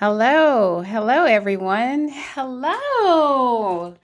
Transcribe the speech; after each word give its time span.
Hello, 0.00 0.80
hello, 0.80 1.26
everyone. 1.26 2.08
Hello, 2.08 3.96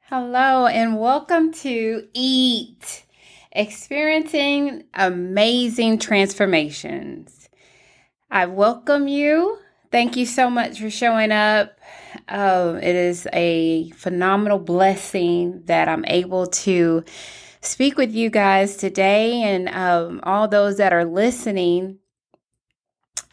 hello, 0.00 0.66
and 0.66 0.98
welcome 0.98 1.52
to 1.52 2.08
Eat 2.12 3.04
Experiencing 3.52 4.82
Amazing 4.92 6.00
Transformations. 6.00 7.48
I 8.28 8.46
welcome 8.46 9.06
you. 9.06 9.58
Thank 9.92 10.16
you 10.16 10.26
so 10.26 10.50
much 10.50 10.80
for 10.80 10.90
showing 10.90 11.30
up. 11.30 11.78
Um, 12.28 12.78
it 12.78 12.96
is 12.96 13.28
a 13.32 13.90
phenomenal 13.90 14.58
blessing 14.58 15.62
that 15.66 15.86
I'm 15.86 16.04
able 16.06 16.48
to 16.48 17.04
speak 17.60 17.96
with 17.96 18.12
you 18.12 18.30
guys 18.30 18.76
today 18.78 19.42
and 19.42 19.68
um, 19.68 20.18
all 20.24 20.48
those 20.48 20.78
that 20.78 20.92
are 20.92 21.04
listening 21.04 22.00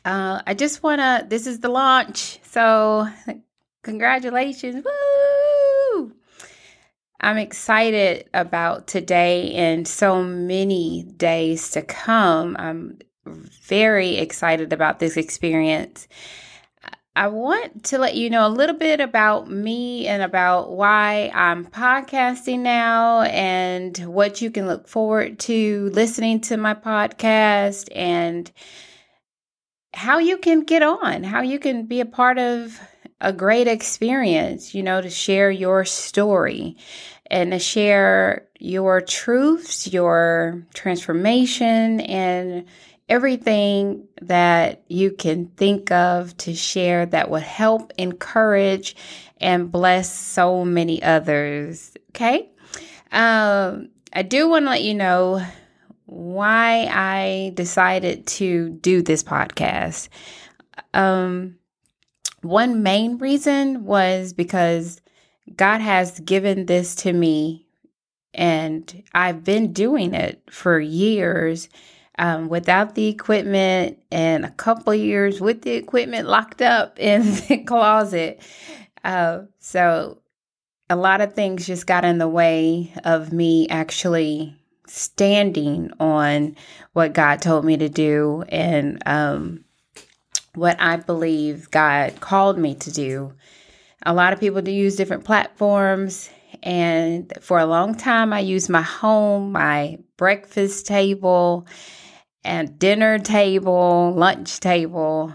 uh, 0.06 0.42
I 0.46 0.54
just 0.54 0.84
want 0.84 1.00
to, 1.00 1.26
this 1.28 1.48
is 1.48 1.60
the 1.60 1.70
launch. 1.70 2.40
So, 2.44 3.08
congratulations. 3.84 4.84
Woo! 4.84 6.14
I'm 7.20 7.38
excited 7.38 8.28
about 8.34 8.88
today 8.88 9.54
and 9.54 9.88
so 9.88 10.24
many 10.24 11.04
days 11.04 11.70
to 11.72 11.84
come. 11.84 12.56
I'm 12.58 13.00
very 13.26 14.18
excited 14.18 14.74
about 14.74 15.00
this 15.00 15.18
experience. 15.18 16.08
I 17.16 17.28
want 17.28 17.84
to 17.86 17.98
let 17.98 18.16
you 18.16 18.30
know 18.30 18.48
a 18.48 18.50
little 18.50 18.76
bit 18.76 19.02
about 19.02 19.52
me 19.52 20.08
and 20.08 20.24
about 20.24 20.72
why 20.72 21.30
I'm 21.34 21.66
podcasting 21.66 22.60
now 22.60 23.22
and 23.24 23.98
what 23.98 24.42
you 24.42 24.50
can 24.50 24.66
look 24.66 24.88
forward 24.88 25.38
to 25.40 25.92
listening 25.94 26.40
to 26.42 26.58
my 26.58 26.74
podcast 26.74 27.90
and 27.94 28.50
how 29.94 30.20
you 30.20 30.38
can 30.38 30.64
get 30.64 30.82
on, 30.82 31.24
how 31.24 31.42
you 31.42 31.60
can 31.60 31.86
be 31.86 32.00
a 32.00 32.06
part 32.06 32.38
of 32.38 32.80
a 33.20 33.32
great 33.32 33.68
experience, 33.68 34.74
you 34.74 34.82
know, 34.82 35.02
to 35.02 35.10
share 35.10 35.52
your 35.52 35.86
story 35.86 36.78
and 37.30 37.52
to 37.52 37.60
share 37.60 38.48
your 38.60 39.02
truths, 39.02 39.92
your 39.92 40.66
transformation, 40.74 42.02
and 42.02 42.66
everything 43.10 44.08
that 44.22 44.84
you 44.88 45.12
can 45.12 45.48
think 45.58 45.92
of 45.92 46.36
to 46.38 46.54
share 46.56 47.06
that 47.06 47.30
would 47.30 47.44
help 47.44 47.92
encourage 47.98 48.96
and 49.40 49.72
bless 49.72 50.14
so 50.14 50.64
many 50.64 51.02
others. 51.04 51.96
Okay. 52.10 52.50
Um, 53.12 53.90
I 54.14 54.24
do 54.24 54.48
want 54.48 54.66
to 54.66 54.70
let 54.70 54.84
you 54.84 54.94
know 54.94 55.46
why 56.12 56.90
I 56.92 57.54
decided 57.56 58.28
to 58.28 58.70
do 58.70 59.02
this 59.02 59.24
podcast. 59.24 60.10
Um, 60.94 61.56
one 62.42 62.84
main 62.84 63.18
reason 63.18 63.86
was 63.86 64.34
because 64.34 65.00
God 65.56 65.80
has 65.80 66.20
given 66.20 66.66
this 66.66 66.96
to 66.96 67.14
me, 67.14 67.66
and 68.34 69.04
I've 69.14 69.46
been 69.46 69.72
doing 69.72 70.14
it 70.14 70.44
for 70.52 70.82
years 70.82 71.70
um, 72.20 72.50
without 72.50 72.96
the 72.96 73.08
equipment, 73.08 73.98
and 74.12 74.44
a 74.44 74.52
couple 74.52 74.94
years 74.94 75.40
with 75.40 75.62
the 75.62 75.76
equipment 75.76 76.28
locked 76.28 76.62
up 76.62 77.00
in 77.00 77.22
the 77.48 77.64
closet. 77.66 78.42
Uh, 79.06 79.44
so, 79.60 80.20
a 80.90 80.98
lot 80.98 81.22
of 81.22 81.36
things 81.36 81.66
just 81.66 81.88
got 81.88 82.04
in 82.04 82.18
the 82.18 82.28
way 82.28 82.92
of 83.06 83.32
me 83.32 83.70
actually 83.70 84.61
standing 84.92 85.92
on 86.00 86.56
what 86.94 87.14
God 87.14 87.42
told 87.42 87.64
me 87.64 87.78
to 87.78 87.90
do 87.90 88.44
and 88.50 89.02
um, 89.06 89.64
what 90.54 90.80
I 90.80 90.98
believe 90.98 91.72
God 91.72 92.20
called 92.20 92.58
me 92.58 92.76
to 92.76 92.92
do. 92.92 93.34
A 94.06 94.14
lot 94.14 94.34
of 94.34 94.40
people 94.40 94.62
do 94.62 94.72
use 94.72 94.96
different 94.96 95.24
platforms. 95.24 96.30
And 96.64 97.32
for 97.40 97.58
a 97.60 97.66
long 97.66 97.96
time, 97.96 98.34
I 98.34 98.40
used 98.40 98.70
my 98.70 98.82
home, 98.82 99.54
my 99.54 100.00
breakfast 100.18 100.86
table, 100.86 101.66
and 102.44 102.78
dinner 102.78 103.18
table, 103.18 104.14
lunch 104.16 104.60
table 104.60 105.34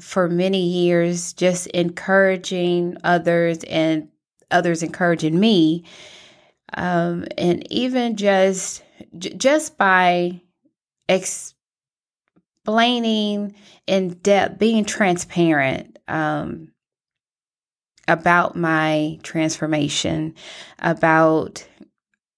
for 0.00 0.28
many 0.28 0.66
years, 0.66 1.32
just 1.32 1.66
encouraging 1.68 2.96
others 3.02 3.64
and 3.64 4.08
others 4.50 4.82
encouraging 4.82 5.40
me 5.40 5.84
um, 6.74 7.26
and 7.38 7.70
even 7.72 8.16
just 8.16 8.82
j- 9.18 9.34
just 9.34 9.76
by 9.76 10.40
explaining 11.08 11.54
in 13.86 14.08
depth, 14.22 14.58
being 14.58 14.84
transparent 14.84 15.98
um, 16.08 16.68
about 18.08 18.56
my 18.56 19.18
transformation, 19.22 20.34
about 20.78 21.66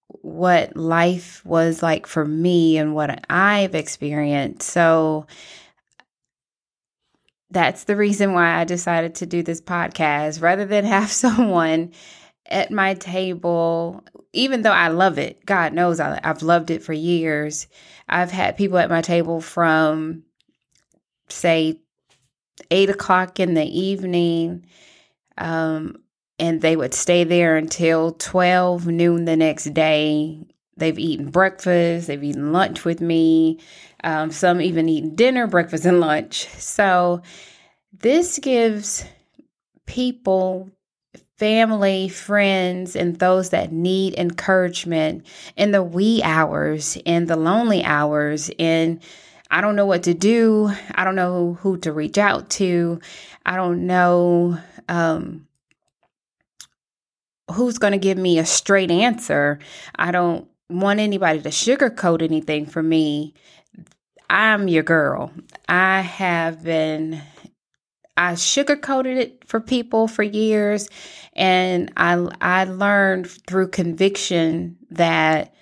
what 0.07 0.75
life 0.75 1.45
was 1.45 1.83
like 1.83 2.07
for 2.07 2.25
me 2.25 2.77
and 2.77 2.95
what 2.95 3.25
I've 3.29 3.75
experienced. 3.75 4.63
So 4.63 5.27
that's 7.51 7.83
the 7.83 7.95
reason 7.95 8.33
why 8.33 8.59
I 8.59 8.63
decided 8.63 9.15
to 9.15 9.25
do 9.25 9.43
this 9.43 9.61
podcast 9.61 10.41
rather 10.41 10.65
than 10.65 10.85
have 10.85 11.11
someone 11.11 11.91
at 12.47 12.71
my 12.71 12.93
table, 12.93 14.03
even 14.33 14.61
though 14.61 14.71
I 14.71 14.89
love 14.89 15.17
it, 15.17 15.45
God 15.45 15.73
knows 15.73 15.99
I, 15.99 16.19
have 16.23 16.43
loved 16.43 16.69
it 16.69 16.83
for 16.83 16.93
years. 16.93 17.67
I've 18.07 18.31
had 18.31 18.57
people 18.57 18.77
at 18.77 18.89
my 18.89 19.01
table 19.01 19.41
from, 19.41 20.23
say, 21.29 21.79
eight 22.71 22.89
o'clock 22.89 23.39
in 23.39 23.53
the 23.53 23.65
evening, 23.65 24.65
um, 25.37 25.97
and 26.37 26.61
they 26.61 26.75
would 26.75 26.93
stay 26.93 27.23
there 27.23 27.55
until 27.55 28.11
12 28.11 28.87
noon 28.87 29.25
the 29.25 29.35
next 29.35 29.73
day. 29.73 30.47
They've 30.77 30.99
eaten 30.99 31.31
breakfast, 31.31 32.07
they've 32.07 32.23
eaten 32.23 32.51
lunch 32.51 32.83
with 32.83 32.99
me, 32.99 33.59
um, 34.03 34.29
some 34.31 34.61
even 34.61 34.89
eaten 34.89 35.15
dinner, 35.15 35.47
breakfast, 35.47 35.85
and 35.85 35.99
lunch. 35.99 36.47
So, 36.49 37.21
this 37.93 38.39
gives 38.39 39.05
people 39.85 40.69
family, 41.37 42.07
friends, 42.07 42.95
and 42.95 43.17
those 43.19 43.49
that 43.49 43.71
need 43.71 44.15
encouragement 44.17 45.25
in 45.57 45.71
the 45.71 45.83
wee 45.83 46.21
hours, 46.23 46.97
in 47.05 47.25
the 47.25 47.35
lonely 47.35 47.83
hours, 47.83 48.49
in 48.57 49.01
I 49.51 49.61
don't 49.61 49.75
know 49.75 49.85
what 49.85 50.03
to 50.03 50.13
do. 50.13 50.71
I 50.93 51.03
don't 51.03 51.15
know 51.15 51.57
who 51.61 51.77
to 51.77 51.93
reach 51.93 52.17
out 52.17 52.49
to. 52.51 52.99
I 53.45 53.55
don't 53.55 53.85
know 53.85 54.57
um, 54.89 55.47
who's 57.51 57.77
going 57.77 57.93
to 57.93 57.99
give 57.99 58.17
me 58.17 58.39
a 58.39 58.45
straight 58.45 58.91
answer. 58.91 59.59
I 59.95 60.11
don't 60.11 60.47
want 60.69 60.99
anybody 60.99 61.41
to 61.41 61.49
sugarcoat 61.49 62.21
anything 62.21 62.65
for 62.65 62.81
me. 62.81 63.33
I'm 64.29 64.67
your 64.67 64.83
girl. 64.83 65.31
I 65.69 66.01
have 66.01 66.63
been 66.63 67.21
I 68.17 68.33
sugarcoated 68.33 69.17
it 69.17 69.43
for 69.47 69.59
people 69.59 70.07
for 70.07 70.23
years 70.23 70.89
and 71.33 71.91
I 71.97 72.13
I 72.39 72.63
learned 72.65 73.29
through 73.29 73.69
conviction 73.69 74.77
that 74.91 75.53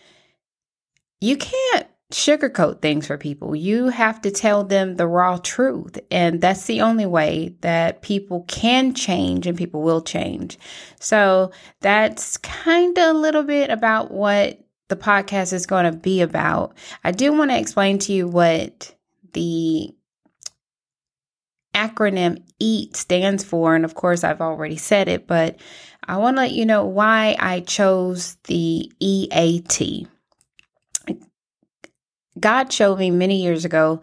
you 1.19 1.37
can't 1.37 1.87
sugarcoat 2.13 2.81
things 2.81 3.07
for 3.07 3.17
people. 3.17 3.55
You 3.55 3.87
have 3.87 4.21
to 4.21 4.31
tell 4.31 4.63
them 4.63 4.95
the 4.95 5.07
raw 5.07 5.37
truth. 5.37 5.99
And 6.11 6.41
that's 6.41 6.65
the 6.65 6.81
only 6.81 7.05
way 7.05 7.55
that 7.61 8.01
people 8.01 8.43
can 8.47 8.93
change 8.93 9.47
and 9.47 9.57
people 9.57 9.81
will 9.81 10.01
change. 10.01 10.57
So 10.99 11.51
that's 11.81 12.37
kind 12.37 12.97
of 12.97 13.15
a 13.15 13.19
little 13.19 13.43
bit 13.43 13.69
about 13.69 14.11
what 14.11 14.59
the 14.89 14.95
podcast 14.95 15.53
is 15.53 15.65
going 15.65 15.91
to 15.91 15.97
be 15.97 16.21
about. 16.21 16.77
I 17.03 17.11
do 17.11 17.33
want 17.33 17.51
to 17.51 17.57
explain 17.57 17.97
to 17.99 18.13
you 18.13 18.27
what 18.27 18.95
the 19.33 19.95
acronym 21.73 22.43
EAT 22.59 22.95
stands 22.95 23.43
for. 23.43 23.75
And 23.75 23.85
of 23.85 23.95
course, 23.95 24.23
I've 24.23 24.41
already 24.41 24.77
said 24.77 25.07
it, 25.07 25.27
but 25.27 25.57
I 26.07 26.17
want 26.17 26.37
to 26.37 26.41
let 26.41 26.51
you 26.51 26.65
know 26.65 26.85
why 26.85 27.35
I 27.39 27.61
chose 27.61 28.35
the 28.45 28.91
EAT. 28.99 30.07
God 32.39 32.73
showed 32.73 32.99
me 32.99 33.11
many 33.11 33.41
years 33.41 33.63
ago 33.63 34.01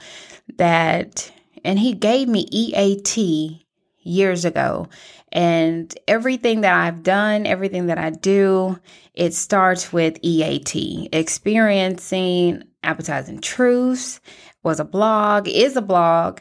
that, 0.57 1.33
and 1.65 1.79
He 1.79 1.93
gave 1.93 2.29
me 2.29 2.47
EAT 2.51 3.67
years 3.99 4.45
ago. 4.45 4.89
And 5.33 5.95
everything 6.09 6.63
that 6.63 6.75
I've 6.75 7.03
done, 7.03 7.47
everything 7.47 7.87
that 7.87 7.99
I 7.99 8.11
do, 8.11 8.79
it 9.15 9.35
starts 9.35 9.93
with 9.93 10.19
EAT, 10.23 11.09
experiencing 11.13 12.65
appetizing 12.83 13.41
truths, 13.41 14.21
was 14.63 14.81
a 14.81 14.85
blog, 14.85 15.49
is 15.49 15.77
a 15.77 15.83
blog 15.83 16.41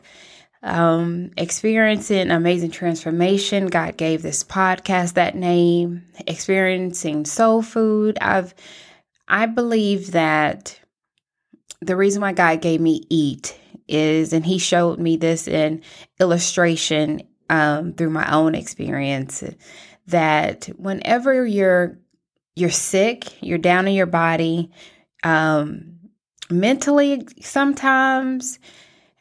um, 0.62 1.32
experiencing 1.38 2.32
amazing 2.32 2.72
transformation. 2.72 3.68
God 3.68 3.98
gave 3.98 4.22
this 4.22 4.44
podcast 4.44 5.14
that 5.14 5.36
name, 5.36 6.06
experiencing 6.28 7.26
soul 7.26 7.62
food. 7.62 8.18
I've, 8.20 8.54
I 9.28 9.46
believe 9.46 10.12
that 10.12 10.80
the 11.82 11.96
reason 11.96 12.22
why 12.22 12.34
God 12.34 12.62
gave 12.62 12.82
me 12.82 13.04
eat 13.10 13.58
is, 13.88 14.34
and 14.34 14.46
he 14.46 14.58
showed 14.58 15.00
me 15.00 15.18
this 15.18 15.48
in 15.48 15.82
illustration 16.20 17.22
um, 17.50 17.94
through 17.94 18.10
my 18.10 18.32
own 18.32 18.54
experience, 18.54 19.44
that 20.08 20.66
whenever 20.78 21.46
you're 21.46 21.98
you're 22.56 22.70
sick, 22.70 23.42
you're 23.42 23.58
down 23.58 23.88
in 23.88 23.94
your 23.94 24.06
body, 24.06 24.70
um, 25.24 25.98
mentally 26.50 27.26
sometimes, 27.40 28.60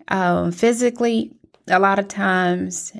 um, 0.09 0.53
physically 0.53 1.33
a 1.69 1.79
lot 1.79 1.99
of 1.99 2.09
times, 2.09 2.93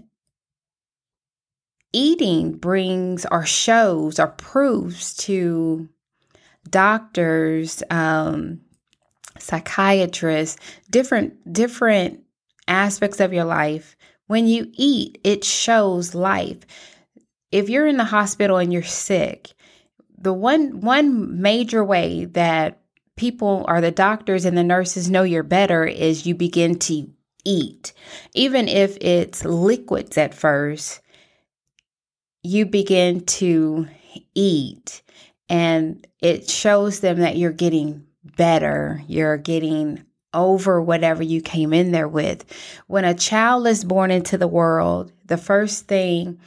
eating 1.93 2.53
brings 2.53 3.27
or 3.31 3.45
shows 3.47 4.19
or 4.19 4.29
proves 4.29 5.15
to 5.15 5.89
doctors, 6.69 7.83
um, 7.91 8.61
psychiatrists, 9.39 10.59
different 10.91 11.53
different 11.53 12.21
aspects 12.67 13.21
of 13.21 13.33
your 13.33 13.45
life. 13.45 13.97
When 14.27 14.47
you 14.47 14.71
eat, 14.75 15.19
it 15.25 15.45
shows 15.45 16.15
life. 16.15 16.59
If 17.51 17.71
you're 17.71 17.87
in 17.87 17.97
the 17.97 18.05
hospital 18.05 18.59
and 18.59 18.73
you're 18.73 18.83
sick, 18.83 19.55
the 20.19 20.35
one 20.35 20.81
one 20.81 21.41
major 21.41 21.83
way 21.83 22.27
that 22.27 22.81
people 23.19 23.67
or 23.69 23.83
the 23.83 23.91
doctors 23.91 24.47
and 24.47 24.57
the 24.57 24.65
nurses 24.65 25.11
know 25.11 25.23
you're 25.23 25.43
better 25.43 25.85
is 25.85 26.27
you 26.27 26.35
begin 26.35 26.79
to 26.79 27.11
eat. 27.45 27.93
Even 28.35 28.69
if 28.69 28.97
it's 29.01 29.45
liquids 29.45 30.17
at 30.17 30.35
first, 30.35 31.01
you 32.43 32.65
begin 32.65 33.25
to 33.27 33.87
eat 34.35 35.03
and 35.51 36.07
it 36.21 36.49
shows 36.49 37.01
them 37.01 37.21
that 37.21 37.37
you're 37.37 37.53
getting 37.53 38.07
better, 38.37 39.03
you're 39.07 39.37
getting 39.37 40.05
over 40.35 40.81
whatever 40.81 41.23
you 41.23 41.41
came 41.41 41.73
in 41.73 41.91
there 41.91 42.09
with. 42.09 42.45
When 42.87 43.05
a 43.05 43.15
child 43.15 43.67
is 43.67 43.85
born 43.85 44.11
into 44.11 44.39
the 44.39 44.49
world, 44.49 45.13
the 45.27 45.37
first 45.37 45.87
thing 45.87 46.39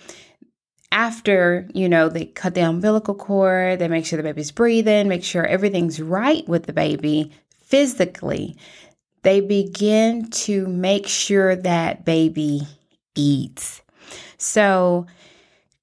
after, 0.91 1.67
you 1.73 1.87
know, 1.87 2.09
they 2.09 2.25
cut 2.25 2.53
the 2.53 2.61
umbilical 2.61 3.15
cord, 3.15 3.79
they 3.79 3.87
make 3.87 4.05
sure 4.05 4.17
the 4.17 4.23
baby's 4.23 4.51
breathing, 4.51 5.07
make 5.07 5.23
sure 5.23 5.45
everything's 5.45 6.01
right 6.01 6.47
with 6.47 6.65
the 6.65 6.73
baby 6.73 7.31
physically, 7.63 8.57
they 9.23 9.39
begin 9.39 10.29
to 10.29 10.67
make 10.67 11.07
sure 11.07 11.55
that 11.55 12.03
baby 12.03 12.67
eats. 13.15 13.81
So, 14.37 15.05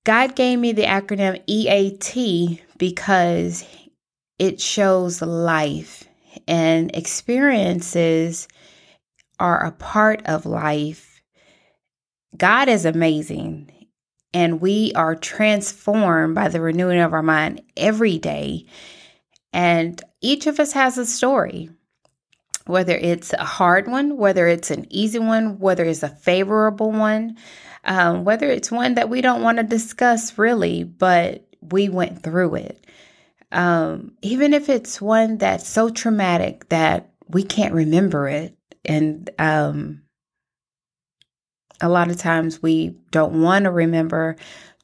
God 0.04 0.36
gave 0.36 0.58
me 0.58 0.72
the 0.72 0.84
acronym 0.84 1.42
EAT 1.46 2.62
because 2.78 3.64
it 4.38 4.60
shows 4.60 5.22
life 5.22 6.04
and 6.46 6.94
experiences 6.94 8.48
are 9.40 9.64
a 9.64 9.72
part 9.72 10.24
of 10.26 10.46
life. 10.46 11.22
God 12.36 12.68
is 12.68 12.84
amazing 12.84 13.70
and 14.34 14.60
we 14.60 14.92
are 14.94 15.14
transformed 15.14 16.34
by 16.34 16.48
the 16.48 16.60
renewing 16.60 17.00
of 17.00 17.12
our 17.12 17.22
mind 17.22 17.62
every 17.76 18.18
day. 18.18 18.66
And 19.52 20.00
each 20.20 20.46
of 20.46 20.60
us 20.60 20.72
has 20.72 20.98
a 20.98 21.06
story, 21.06 21.70
whether 22.66 22.96
it's 22.96 23.32
a 23.32 23.44
hard 23.44 23.88
one, 23.88 24.16
whether 24.16 24.46
it's 24.46 24.70
an 24.70 24.86
easy 24.90 25.18
one, 25.18 25.58
whether 25.58 25.84
it's 25.84 26.02
a 26.02 26.08
favorable 26.08 26.92
one, 26.92 27.38
um, 27.84 28.24
whether 28.24 28.48
it's 28.48 28.70
one 28.70 28.94
that 28.94 29.08
we 29.08 29.20
don't 29.20 29.42
want 29.42 29.58
to 29.58 29.64
discuss 29.64 30.36
really, 30.36 30.84
but 30.84 31.46
we 31.60 31.88
went 31.88 32.22
through 32.22 32.56
it. 32.56 32.86
Um, 33.50 34.12
even 34.20 34.52
if 34.52 34.68
it's 34.68 35.00
one 35.00 35.38
that's 35.38 35.66
so 35.66 35.88
traumatic 35.88 36.68
that 36.68 37.10
we 37.28 37.42
can't 37.42 37.74
remember 37.74 38.28
it. 38.28 38.56
And 38.84 39.30
um, 39.38 40.02
a 41.80 41.88
lot 41.88 42.10
of 42.10 42.16
times 42.16 42.62
we 42.62 42.96
don't 43.10 43.40
want 43.40 43.64
to 43.64 43.70
remember 43.70 44.36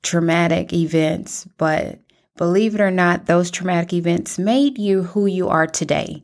traumatic 0.02 0.72
events, 0.72 1.46
but 1.56 1.98
believe 2.36 2.74
it 2.74 2.80
or 2.80 2.90
not, 2.90 3.26
those 3.26 3.50
traumatic 3.50 3.92
events 3.92 4.38
made 4.38 4.78
you 4.78 5.02
who 5.02 5.26
you 5.26 5.48
are 5.48 5.66
today. 5.66 6.22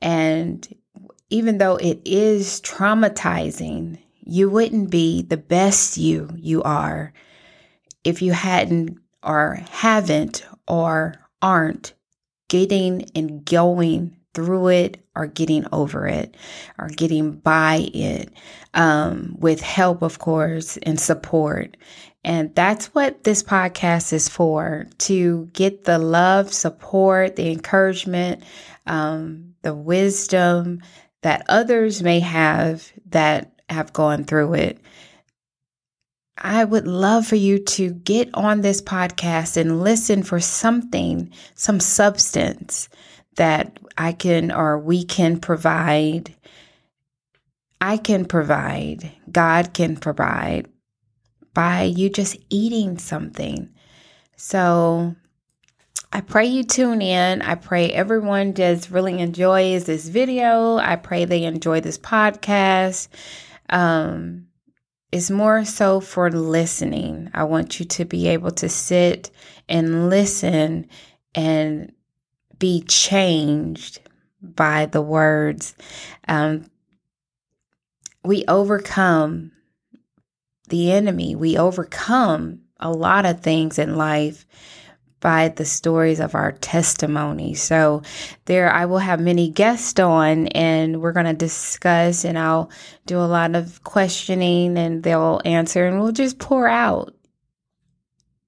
And 0.00 0.66
even 1.30 1.58
though 1.58 1.76
it 1.76 2.00
is 2.04 2.60
traumatizing, 2.60 3.98
you 4.24 4.48
wouldn't 4.48 4.90
be 4.90 5.22
the 5.22 5.36
best 5.36 5.96
you 5.96 6.30
you 6.36 6.62
are 6.62 7.12
if 8.04 8.22
you 8.22 8.32
hadn't 8.32 8.98
or 9.22 9.60
haven't 9.70 10.46
or 10.68 11.14
aren't 11.42 11.94
getting 12.48 13.10
and 13.14 13.44
going 13.44 14.16
through 14.34 14.68
it 14.68 15.04
or 15.14 15.26
getting 15.26 15.66
over 15.72 16.06
it 16.06 16.36
or 16.78 16.88
getting 16.88 17.32
by 17.32 17.88
it 17.94 18.32
um, 18.74 19.36
with 19.38 19.60
help, 19.60 20.02
of 20.02 20.18
course, 20.18 20.76
and 20.78 21.00
support. 21.00 21.76
And 22.24 22.54
that's 22.54 22.86
what 22.94 23.24
this 23.24 23.42
podcast 23.42 24.12
is 24.12 24.28
for 24.28 24.86
to 24.98 25.48
get 25.52 25.84
the 25.84 25.98
love, 25.98 26.52
support, 26.52 27.36
the 27.36 27.50
encouragement, 27.50 28.42
um, 28.86 29.54
the 29.62 29.74
wisdom 29.74 30.80
that 31.22 31.44
others 31.48 32.02
may 32.02 32.20
have 32.20 32.90
that 33.06 33.52
have 33.68 33.92
gone 33.92 34.24
through 34.24 34.54
it. 34.54 34.78
I 36.36 36.64
would 36.64 36.86
love 36.86 37.26
for 37.26 37.36
you 37.36 37.58
to 37.58 37.92
get 37.92 38.28
on 38.34 38.60
this 38.60 38.82
podcast 38.82 39.56
and 39.56 39.82
listen 39.82 40.22
for 40.22 40.40
something, 40.40 41.30
some 41.54 41.78
substance 41.78 42.88
that 43.36 43.78
I 43.96 44.12
can 44.12 44.50
or 44.50 44.78
we 44.78 45.04
can 45.04 45.40
provide. 45.40 46.34
I 47.80 47.96
can 47.96 48.24
provide, 48.24 49.10
God 49.30 49.74
can 49.74 49.96
provide 49.96 50.68
by 51.52 51.82
you 51.82 52.10
just 52.10 52.36
eating 52.50 52.98
something. 52.98 53.68
So 54.36 55.14
I 56.12 56.20
pray 56.20 56.46
you 56.46 56.64
tune 56.64 57.02
in. 57.02 57.42
I 57.42 57.56
pray 57.56 57.90
everyone 57.90 58.54
just 58.54 58.90
really 58.90 59.18
enjoys 59.18 59.84
this 59.84 60.08
video. 60.08 60.76
I 60.76 60.96
pray 60.96 61.24
they 61.24 61.44
enjoy 61.44 61.80
this 61.80 61.98
podcast. 61.98 63.08
Um, 63.68 64.46
it's 65.10 65.30
more 65.30 65.64
so 65.64 66.00
for 66.00 66.30
listening. 66.30 67.30
I 67.34 67.44
want 67.44 67.78
you 67.78 67.86
to 67.86 68.04
be 68.04 68.28
able 68.28 68.50
to 68.52 68.68
sit 68.68 69.30
and 69.68 70.08
listen 70.10 70.88
and 71.34 71.92
be 72.58 72.82
changed 72.82 74.00
by 74.40 74.86
the 74.86 75.02
words. 75.02 75.74
Um, 76.28 76.70
we 78.24 78.44
overcome 78.46 79.52
the 80.68 80.92
enemy, 80.92 81.34
we 81.34 81.58
overcome 81.58 82.60
a 82.80 82.90
lot 82.90 83.26
of 83.26 83.40
things 83.40 83.78
in 83.78 83.96
life 83.96 84.46
by 85.24 85.48
the 85.48 85.64
stories 85.64 86.20
of 86.20 86.34
our 86.34 86.52
testimony. 86.52 87.54
So 87.54 88.02
there 88.44 88.70
I 88.70 88.84
will 88.84 88.98
have 88.98 89.20
many 89.20 89.48
guests 89.48 89.98
on 89.98 90.48
and 90.48 91.00
we're 91.00 91.12
going 91.12 91.24
to 91.24 91.32
discuss 91.32 92.26
and 92.26 92.38
I'll 92.38 92.70
do 93.06 93.18
a 93.18 93.24
lot 93.24 93.54
of 93.54 93.82
questioning 93.84 94.76
and 94.76 95.02
they'll 95.02 95.40
answer 95.46 95.86
and 95.86 95.98
we'll 95.98 96.12
just 96.12 96.38
pour 96.38 96.68
out. 96.68 97.14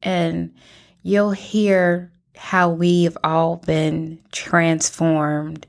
And 0.02 0.54
you'll 1.02 1.30
hear 1.30 2.12
how 2.36 2.70
we've 2.70 3.16
all 3.24 3.56
been 3.56 4.18
transformed 4.32 5.66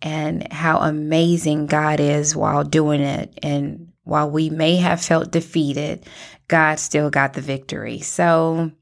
and 0.00 0.52
how 0.52 0.78
amazing 0.78 1.66
God 1.66 2.00
is 2.00 2.34
while 2.34 2.64
doing 2.64 3.00
it. 3.00 3.38
And 3.42 3.92
while 4.04 4.30
we 4.30 4.50
may 4.50 4.76
have 4.76 5.02
felt 5.02 5.30
defeated, 5.30 6.06
God 6.48 6.78
still 6.78 7.08
got 7.08 7.34
the 7.34 7.40
victory. 7.40 8.00
So, 8.00 8.72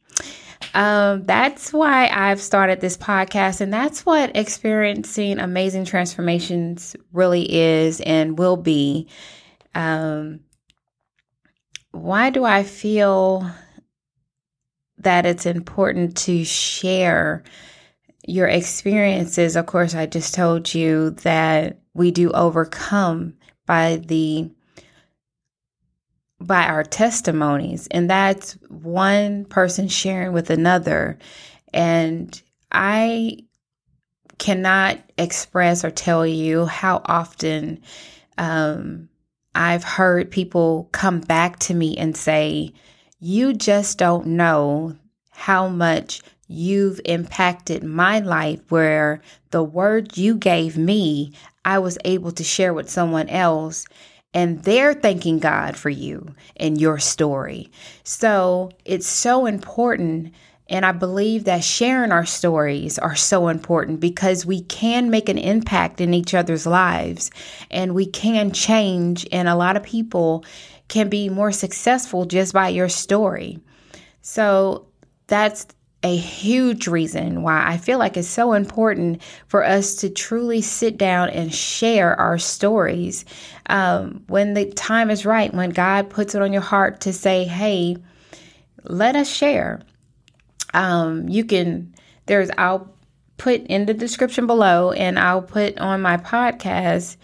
um, 0.75 1.25
that's 1.25 1.73
why 1.73 2.09
I've 2.09 2.41
started 2.41 2.81
this 2.81 2.97
podcast, 2.97 3.61
and 3.61 3.73
that's 3.73 4.05
what 4.05 4.37
experiencing 4.37 5.39
amazing 5.39 5.85
transformations 5.85 6.95
really 7.13 7.53
is 7.53 8.01
and 8.01 8.39
will 8.39 8.57
be. 8.57 9.09
Um, 9.75 10.41
why 11.93 12.31
do 12.31 12.45
I 12.45 12.63
feel 12.63 13.51
that 15.01 15.27
it's 15.27 15.47
important 15.47 16.17
to 16.19 16.45
share 16.45 17.43
your 18.27 18.49
experiences? 18.49 19.57
Of 19.57 19.67
course, 19.67 19.95
I 19.95 20.07
just 20.07 20.35
told 20.35 20.73
you 20.73 21.11
that 21.23 21.79
we 21.95 22.11
do 22.11 22.31
overcome 22.31 23.35
by 23.67 23.97
the 23.97 24.51
by 26.41 26.65
our 26.65 26.83
testimonies. 26.83 27.87
And 27.91 28.09
that's 28.09 28.53
one 28.69 29.45
person 29.45 29.89
sharing 29.89 30.33
with 30.33 30.49
another. 30.49 31.19
And 31.75 32.41
I 32.73 33.41
cannot 34.39 34.99
express 35.19 35.85
or 35.85 35.91
tell 35.91 36.27
you 36.27 36.65
how 36.65 37.03
often 37.05 37.83
um, 38.39 39.11
I've 39.55 39.85
heard 39.85 40.31
people 40.31 40.89
come 40.93 41.21
back 41.21 41.59
to 41.61 41.75
me 41.75 41.97
and 41.99 42.17
say, 42.17 42.73
You 43.23 43.53
just 43.53 43.99
don't 43.99 44.29
know 44.29 44.97
how 45.31 45.69
much 45.69 46.23
you've 46.49 47.03
impacted 47.05 47.85
my 47.85 48.19
life 48.21 48.61
where 48.71 49.21
the 49.51 49.63
word 49.63 50.17
you 50.17 50.35
gave 50.37 50.79
me, 50.79 51.35
I 51.63 51.81
was 51.81 51.99
able 52.07 52.33
to 52.33 52.43
share 52.43 52.73
with 52.73 52.89
someone 52.89 53.29
else 53.29 53.85
and 54.33 54.63
they're 54.63 54.95
thanking 54.95 55.39
God 55.39 55.77
for 55.77 55.91
you 55.91 56.35
and 56.57 56.81
your 56.81 56.99
story. 56.99 57.71
So 58.05 58.71
it's 58.87 59.07
so 59.07 59.45
important. 59.45 60.33
And 60.71 60.87
I 60.87 60.93
believe 60.93 61.45
that 61.45 61.63
sharing 61.63 62.13
our 62.13 62.25
stories 62.25 62.99
are 62.99 63.17
so 63.17 63.49
important 63.49 64.01
because 64.01 64.47
we 64.47 64.63
can 64.63 65.11
make 65.11 65.29
an 65.29 65.37
impact 65.37 66.01
in 66.01 66.15
each 66.15 66.33
other's 66.33 66.65
lives 66.65 67.31
and 67.71 67.95
we 67.95 68.07
can 68.07 68.53
change. 68.53 69.27
And 69.31 69.47
a 69.47 69.57
lot 69.57 69.77
of 69.77 69.83
people 69.83 70.45
can 70.91 71.09
be 71.09 71.31
more 71.31 71.53
successful 71.53 72.27
just 72.27 72.53
by 72.53 72.69
your 72.69 72.91
story. 72.91 73.59
So 74.21 74.89
that's 75.29 75.67
a 76.03 76.17
huge 76.17 76.89
reason 76.89 77.43
why 77.43 77.63
I 77.65 77.77
feel 77.77 77.99
like 77.99 78.17
it's 78.17 78.27
so 78.27 78.55
important 78.55 79.23
for 79.47 79.65
us 79.65 79.97
to 79.97 80.11
truly 80.11 80.63
sit 80.63 80.99
down 80.99 81.31
and 81.31 81.55
share 81.55 82.19
our 82.19 82.39
stories 82.39 83.25
um, 83.69 84.25
when 84.27 84.55
the 84.55 84.67
time 84.73 85.11
is 85.11 85.25
right, 85.25 85.55
when 85.55 85.71
God 85.71 86.11
puts 86.11 86.35
it 86.35 86.43
on 86.43 86.53
your 86.53 86.63
heart 86.63 87.01
to 87.03 87.13
say, 87.13 87.45
hey, 87.45 87.97
let 88.83 89.15
us 89.15 89.31
share. 89.31 89.83
Um, 90.75 91.29
you 91.29 91.45
can, 91.45 91.95
there's, 92.27 92.51
I'll 92.59 92.93
put 93.37 93.63
in 93.67 93.87
the 93.87 93.95
description 93.95 94.47
below 94.47 94.91
and 94.93 95.19
I'll 95.19 95.43
put 95.43 95.79
on 95.79 96.03
my 96.03 96.17
podcast 96.17 97.17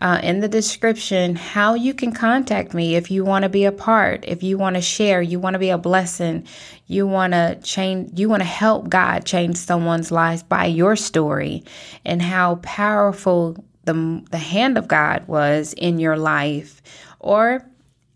uh, 0.00 0.20
in 0.22 0.40
the 0.40 0.48
description 0.48 1.36
how 1.36 1.74
you 1.74 1.94
can 1.94 2.12
contact 2.12 2.74
me 2.74 2.96
if 2.96 3.10
you 3.10 3.24
want 3.24 3.44
to 3.44 3.48
be 3.48 3.64
a 3.64 3.72
part, 3.72 4.24
if 4.26 4.42
you 4.42 4.58
want 4.58 4.76
to 4.76 4.82
share, 4.82 5.22
you 5.22 5.38
want 5.38 5.54
to 5.54 5.58
be 5.58 5.70
a 5.70 5.78
blessing, 5.78 6.46
you 6.86 7.06
want 7.06 7.32
to 7.32 7.58
change, 7.62 8.18
you 8.18 8.28
want 8.28 8.40
to 8.40 8.48
help 8.48 8.88
God 8.88 9.24
change 9.24 9.56
someone's 9.56 10.10
life 10.10 10.48
by 10.48 10.66
your 10.66 10.96
story 10.96 11.64
and 12.04 12.20
how 12.20 12.56
powerful 12.56 13.56
the, 13.84 14.24
the 14.30 14.38
hand 14.38 14.78
of 14.78 14.88
God 14.88 15.28
was 15.28 15.74
in 15.74 15.98
your 15.98 16.16
life, 16.16 16.82
or 17.20 17.64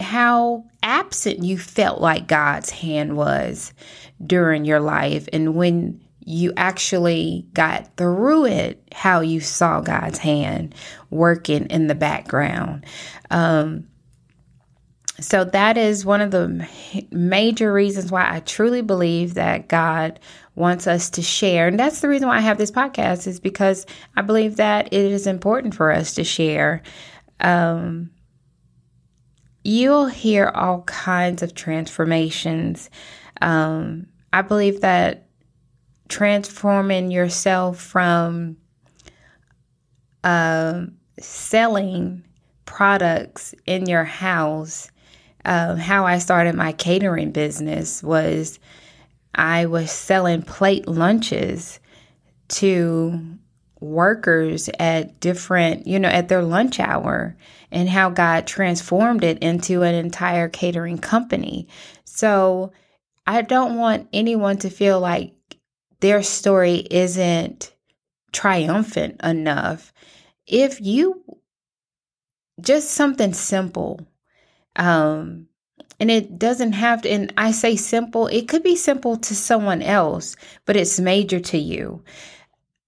how 0.01 0.65
absent 0.83 1.43
you 1.43 1.59
felt 1.59 2.01
like 2.01 2.27
God's 2.27 2.71
hand 2.71 3.17
was 3.17 3.73
during 4.25 4.65
your 4.65 4.81
life, 4.81 5.29
and 5.33 5.55
when 5.55 6.01
you 6.29 6.53
actually 6.59 7.47
got 7.55 7.97
through 7.97 8.45
it 8.45 8.87
how 8.93 9.21
you 9.21 9.41
saw 9.41 9.81
God's 9.81 10.19
hand 10.19 10.75
working 11.09 11.65
in 11.69 11.87
the 11.87 11.95
background. 11.95 12.85
Um, 13.31 13.89
so 15.21 15.45
that 15.45 15.79
is 15.79 16.05
one 16.05 16.21
of 16.21 16.31
the 16.31 16.69
major 17.11 17.73
reasons 17.73 18.13
why 18.13 18.29
I 18.31 18.41
truly 18.41 18.83
believe 18.83 19.35
that 19.35 19.69
God 19.69 20.21
wants 20.55 20.87
us 20.87 21.09
to 21.11 21.23
share. 21.23 21.67
And 21.67 21.81
that's 21.81 22.03
the 22.03 22.11
reason 22.11 22.29
why 22.29 22.37
I 22.37 22.41
have 22.41 22.59
this 22.59 22.71
podcast 22.71 23.27
is 23.27 23.41
because 23.41 23.87
I 24.15 24.21
believe 24.21 24.57
that 24.57 24.93
it 24.93 25.11
is 25.11 25.27
important 25.27 25.75
for 25.75 25.91
us 25.91 26.13
to 26.17 26.25
share. 26.25 26.83
Um, 27.41 28.11
you'll 29.65 30.09
hear 30.09 30.49
all 30.49 30.83
kinds 30.83 31.43
of 31.43 31.55
transformations. 31.55 32.91
Um, 33.41 34.09
I 34.31 34.43
believe 34.43 34.83
that 34.83 35.28
transforming 36.09 37.11
yourself 37.11 37.81
from 37.81 38.57
uh, 40.25 40.87
selling 41.21 42.25
products 42.65 43.55
in 43.67 43.87
your 43.87 44.05
house. 44.05 44.91
Uh, 45.45 45.77
how 45.77 46.05
I 46.05 46.19
started 46.19 46.55
my 46.55 46.73
catering 46.73 47.31
business 47.31 48.03
was 48.03 48.59
I 49.35 49.67
was 49.67 49.91
selling 49.91 50.43
plate 50.43 50.89
lunches 50.89 51.81
to 52.49 53.39
workers 53.81 54.69
at 54.79 55.21
different, 55.21 55.87
you 55.87 55.99
know, 55.99 56.09
at 56.09 56.29
their 56.29 56.43
lunch 56.43 56.81
hour, 56.81 57.37
and 57.71 57.89
how 57.89 58.11
God 58.11 58.47
transformed 58.47 59.23
it 59.23 59.39
into 59.39 59.83
an 59.83 59.95
entire 59.95 60.49
catering 60.49 60.99
company. 60.99 61.69
So 62.05 62.73
I 63.27 63.43
don't 63.43 63.77
want 63.77 64.09
anyone 64.13 64.59
to 64.59 64.71
feel 64.71 64.99
like 65.01 65.35
their 66.01 66.23
story 66.23 66.87
isn't 66.91 67.75
triumphant 68.33 69.21
enough. 69.23 69.93
If 70.47 70.81
you 70.81 71.25
just 72.61 72.91
something 72.91 73.33
simple, 73.33 74.01
um, 74.77 75.49
and 76.01 76.11
it 76.11 76.39
doesn't 76.39 76.73
have 76.73 77.03
to, 77.03 77.11
and 77.11 77.33
I 77.37 77.51
say 77.51 77.77
simple, 77.77 78.29
it 78.29 78.49
could 78.49 78.63
be 78.63 78.77
simple 78.77 79.17
to 79.17 79.35
someone 79.35 79.83
else, 79.83 80.37
but 80.65 80.77
it's 80.77 81.01
major 81.01 81.41
to 81.41 81.59
you. 81.59 82.03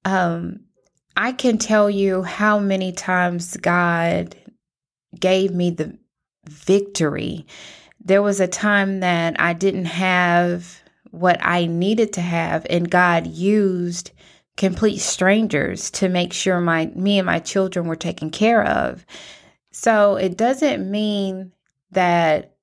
Um, 0.05 0.61
I 1.17 1.33
can 1.33 1.59
tell 1.59 1.91
you 1.91 2.23
how 2.23 2.59
many 2.59 2.93
times 2.93 3.57
God 3.57 4.37
gave 5.19 5.53
me 5.53 5.71
the 5.71 5.99
victory. 6.49 7.47
There 8.03 8.23
was 8.23 8.41
a 8.41 8.47
time 8.47 9.01
that 9.01 9.39
I 9.41 9.53
didn't 9.53 9.87
have 9.87 10.80
what 11.11 11.39
I 11.41 11.67
needed 11.67 12.13
to 12.15 12.21
have, 12.21 12.67
and 12.71 12.91
God 12.91 13.27
used 13.27 14.13
complete 14.57 14.99
strangers 14.99 15.91
to 15.91 16.09
make 16.09 16.33
sure 16.33 16.61
my 16.61 16.87
me 16.95 17.19
and 17.19 17.27
my 17.27 17.39
children 17.39 17.87
were 17.87 17.97
taken 17.97 18.31
care 18.31 18.65
of. 18.65 19.07
So 19.73 20.17
it 20.17 20.37
doesn't 20.37 20.91
mean 20.91 21.53
that 21.93 22.55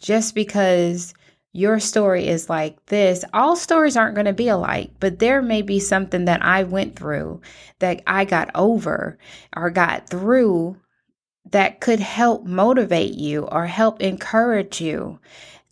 just 0.00 0.34
because 0.34 1.14
your 1.52 1.78
story 1.78 2.26
is 2.26 2.48
like 2.48 2.84
this, 2.86 3.24
all 3.34 3.56
stories 3.56 3.96
aren't 3.96 4.14
going 4.14 4.26
to 4.26 4.32
be 4.32 4.48
alike, 4.48 4.92
but 5.00 5.18
there 5.18 5.42
may 5.42 5.60
be 5.60 5.78
something 5.78 6.24
that 6.24 6.42
I 6.42 6.64
went 6.64 6.96
through 6.96 7.42
that 7.80 8.02
I 8.06 8.24
got 8.24 8.50
over 8.54 9.18
or 9.54 9.70
got 9.70 10.08
through 10.08 10.78
that 11.50 11.80
could 11.80 12.00
help 12.00 12.46
motivate 12.46 13.14
you 13.14 13.42
or 13.42 13.66
help 13.66 14.00
encourage 14.00 14.80
you 14.80 15.20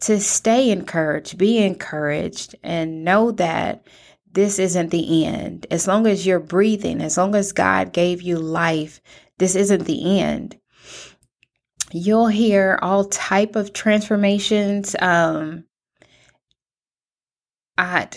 to 0.01 0.21
stay 0.21 0.71
encouraged, 0.71 1.39
be 1.39 1.59
encouraged, 1.59 2.55
and 2.63 3.05
know 3.05 3.31
that 3.33 3.87
this 4.33 4.59
isn't 4.59 4.91
the 4.91 5.27
end. 5.27 5.67
As 5.71 5.87
long 5.87 6.07
as 6.07 6.27
you're 6.27 6.41
breathing, 6.41 7.01
as 7.01 7.19
long 7.19 7.35
as 7.35 7.53
God 7.53 7.93
gave 7.93 8.23
you 8.23 8.39
life, 8.39 9.01
this 9.39 9.55
isn't 9.57 9.85
the 9.85 10.21
end. 10.21 10.59
You'll 11.93 12.29
hear 12.29 12.79
all 12.83 13.05
type 13.07 13.57
of 13.57 13.73
transformations. 13.73 14.95
Um, 15.01 15.65
I, 17.77 18.09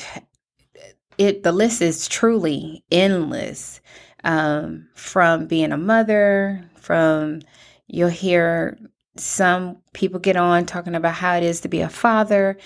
it 1.18 1.44
the 1.44 1.52
list 1.52 1.82
is 1.82 2.08
truly 2.08 2.84
endless. 2.92 3.82
Um, 4.26 4.88
from 4.96 5.48
being 5.48 5.74
a 5.74 5.78
mother, 5.78 6.64
from 6.78 7.42
you'll 7.88 8.08
hear 8.08 8.78
some 9.18 9.78
people 9.94 10.20
get 10.20 10.36
on 10.36 10.66
talking 10.66 10.96
about 10.96 11.16
how 11.16 11.36
it 11.36 11.44
is 11.44 11.62
to 11.62 11.68
be 11.68 11.82
a 11.82 11.90
father, 11.90 12.58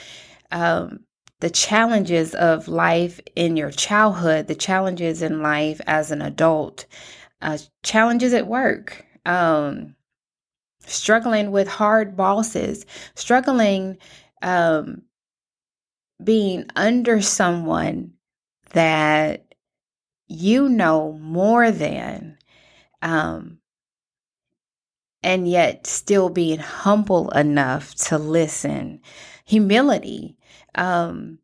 um, 0.51 1.01
the 1.39 1.49
challenges 1.49 2.33
of 2.33 2.67
life 2.67 3.19
in 3.35 3.57
your 3.57 3.71
childhood, 3.71 4.47
the 4.47 4.55
challenges 4.55 5.21
in 5.21 5.41
life 5.41 5.79
as 5.85 6.11
an 6.11 6.21
adult, 6.21 6.85
uh, 7.41 7.57
challenges 7.83 8.33
at 8.33 8.47
work, 8.47 9.05
um, 9.25 9.95
struggling 10.79 11.51
with 11.51 11.67
hard 11.67 12.15
bosses, 12.15 12.85
struggling 13.15 13.97
um, 14.41 15.03
being 16.23 16.65
under 16.75 17.21
someone 17.21 18.13
that 18.71 19.53
you 20.27 20.69
know 20.69 21.13
more 21.13 21.71
than. 21.71 22.37
And 25.24 25.47
yet 25.47 25.88
still 25.88 26.29
being 26.29 26.59
humble 26.59 27.29
enough 27.31 27.95
to 27.95 28.17
listen. 28.17 29.01
Humility, 29.45 30.38
um, 30.75 31.39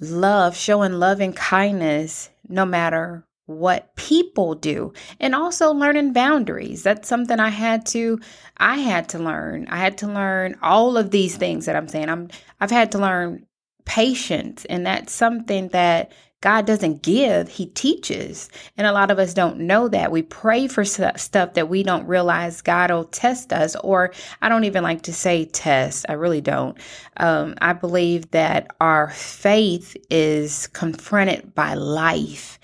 love, 0.00 0.56
showing 0.56 0.94
love 0.94 1.20
and 1.20 1.34
kindness 1.34 2.30
no 2.48 2.64
matter 2.64 3.26
what 3.46 3.94
people 3.94 4.54
do 4.54 4.92
and 5.20 5.34
also 5.34 5.72
learning 5.72 6.12
boundaries. 6.12 6.82
That's 6.82 7.08
something 7.08 7.38
i 7.38 7.50
had 7.50 7.84
to 7.86 8.18
i 8.56 8.76
had 8.76 9.08
to 9.10 9.18
learn. 9.18 9.66
I 9.68 9.76
had 9.76 9.98
to 9.98 10.06
learn 10.06 10.56
all 10.62 10.96
of 10.96 11.10
these 11.10 11.36
things 11.36 11.66
that 11.66 11.76
i'm 11.76 11.88
saying. 11.88 12.08
I'm 12.08 12.30
i've 12.60 12.70
had 12.70 12.92
to 12.92 12.98
learn 12.98 13.46
patience 13.84 14.64
and 14.64 14.86
that's 14.86 15.12
something 15.12 15.68
that 15.68 16.12
God 16.44 16.66
doesn't 16.66 17.00
give, 17.00 17.48
He 17.48 17.68
teaches. 17.68 18.50
And 18.76 18.86
a 18.86 18.92
lot 18.92 19.10
of 19.10 19.18
us 19.18 19.32
don't 19.32 19.60
know 19.60 19.88
that. 19.88 20.12
We 20.12 20.20
pray 20.20 20.68
for 20.68 20.84
stuff 20.84 21.54
that 21.54 21.70
we 21.70 21.82
don't 21.82 22.06
realize 22.06 22.60
God 22.60 22.90
will 22.90 23.04
test 23.04 23.50
us, 23.50 23.74
or 23.76 24.12
I 24.42 24.50
don't 24.50 24.64
even 24.64 24.82
like 24.82 25.00
to 25.04 25.12
say 25.14 25.46
test. 25.46 26.04
I 26.06 26.12
really 26.12 26.42
don't. 26.42 26.76
Um, 27.16 27.54
I 27.62 27.72
believe 27.72 28.30
that 28.32 28.66
our 28.78 29.08
faith 29.08 29.96
is 30.10 30.66
confronted 30.66 31.54
by 31.54 31.72
life. 31.72 32.58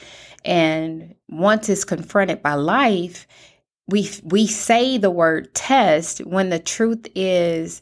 And 0.45 1.15
once 1.31 1.71
it's 1.71 1.85
confronted 1.85 2.43
by 2.43 2.55
life, 2.57 3.27
we 3.89 4.11
we 4.25 4.47
say 4.47 4.99
the 4.99 5.11
word 5.11 5.55
test 5.55 6.19
when 6.27 6.51
the 6.51 6.59
truth 6.59 7.07
is 7.15 7.81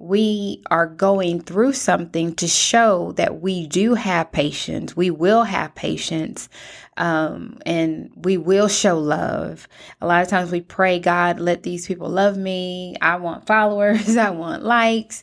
we 0.00 0.62
are 0.70 0.86
going 0.86 1.42
through 1.42 1.74
something 1.74 2.34
to 2.34 2.48
show 2.48 3.12
that 3.12 3.42
we 3.42 3.66
do 3.66 3.92
have 3.94 4.32
patience. 4.32 4.96
We 4.96 5.10
will 5.10 5.42
have 5.42 5.74
patience 5.74 6.48
um, 6.96 7.58
and 7.66 8.10
we 8.16 8.38
will 8.38 8.68
show 8.68 8.98
love. 8.98 9.68
A 10.00 10.06
lot 10.06 10.22
of 10.22 10.28
times 10.28 10.50
we 10.50 10.62
pray, 10.62 11.00
God, 11.00 11.38
let 11.38 11.64
these 11.64 11.86
people 11.86 12.08
love 12.08 12.38
me. 12.38 12.96
I 13.02 13.16
want 13.16 13.46
followers, 13.46 14.16
I 14.16 14.30
want 14.30 14.64
likes, 14.64 15.22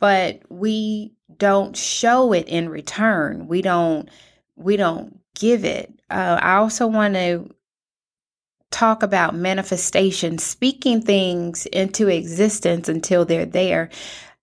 but 0.00 0.40
we 0.48 1.12
don't 1.36 1.76
show 1.76 2.32
it 2.32 2.48
in 2.48 2.68
return. 2.68 3.46
We 3.46 3.62
don't, 3.62 4.08
we 4.56 4.76
don't 4.76 5.20
give 5.36 5.64
it. 5.64 5.94
Uh, 6.10 6.36
I 6.42 6.56
also 6.56 6.88
want 6.88 7.14
to 7.14 7.48
talk 8.70 9.02
about 9.02 9.34
manifestation, 9.34 10.38
speaking 10.38 11.02
things 11.02 11.66
into 11.66 12.08
existence 12.08 12.88
until 12.88 13.24
they're 13.24 13.46
there. 13.46 13.90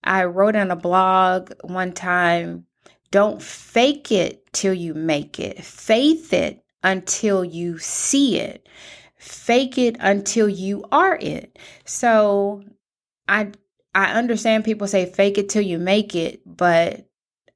I 0.04 0.24
wrote 0.24 0.56
on 0.56 0.70
a 0.70 0.76
blog 0.76 1.52
one 1.62 1.92
time 1.92 2.66
don't 3.10 3.42
fake 3.42 4.12
it 4.12 4.52
till 4.52 4.74
you 4.74 4.94
make 4.94 5.40
it, 5.40 5.64
faith 5.64 6.32
it 6.32 6.62
until 6.82 7.44
you 7.44 7.78
see 7.78 8.38
it, 8.38 8.68
fake 9.16 9.78
it 9.78 9.96
until 9.98 10.48
you 10.48 10.84
are 10.92 11.16
it. 11.16 11.58
So 11.84 12.64
I 13.26 13.52
I 13.94 14.12
understand 14.12 14.64
people 14.64 14.86
say 14.86 15.06
fake 15.06 15.38
it 15.38 15.48
till 15.48 15.62
you 15.62 15.78
make 15.78 16.14
it, 16.14 16.42
but 16.44 17.07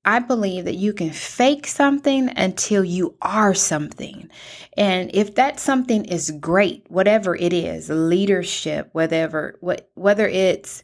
I 0.04 0.18
believe 0.18 0.64
that 0.64 0.74
you 0.74 0.92
can 0.92 1.10
fake 1.10 1.66
something 1.66 2.28
until 2.36 2.84
you 2.84 3.14
are 3.22 3.54
something. 3.54 4.28
And 4.76 5.10
if 5.14 5.36
that 5.36 5.60
something 5.60 6.04
is 6.06 6.32
great, 6.40 6.84
whatever 6.88 7.36
it 7.36 7.52
is, 7.52 7.88
leadership, 7.88 8.88
whatever, 8.92 9.56
what, 9.60 9.90
whether 9.94 10.26
it's 10.26 10.82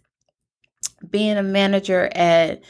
being 1.10 1.37
a 1.37 1.42
manager 1.42 2.08
at 2.14 2.62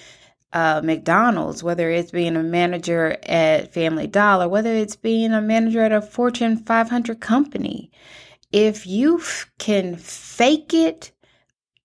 uh, 0.52 0.80
McDonald's, 0.82 1.62
whether 1.62 1.90
it's 1.90 2.10
being 2.10 2.36
a 2.36 2.42
manager 2.42 3.18
at 3.24 3.74
Family 3.74 4.06
Dollar, 4.06 4.48
whether 4.48 4.74
it's 4.74 4.96
being 4.96 5.32
a 5.32 5.42
manager 5.42 5.82
at 5.82 5.92
a 5.92 6.00
Fortune 6.00 6.56
500 6.56 7.20
company, 7.20 7.90
if 8.50 8.86
you 8.86 9.18
f- 9.18 9.50
can 9.58 9.96
fake 9.96 10.72
it 10.72 11.12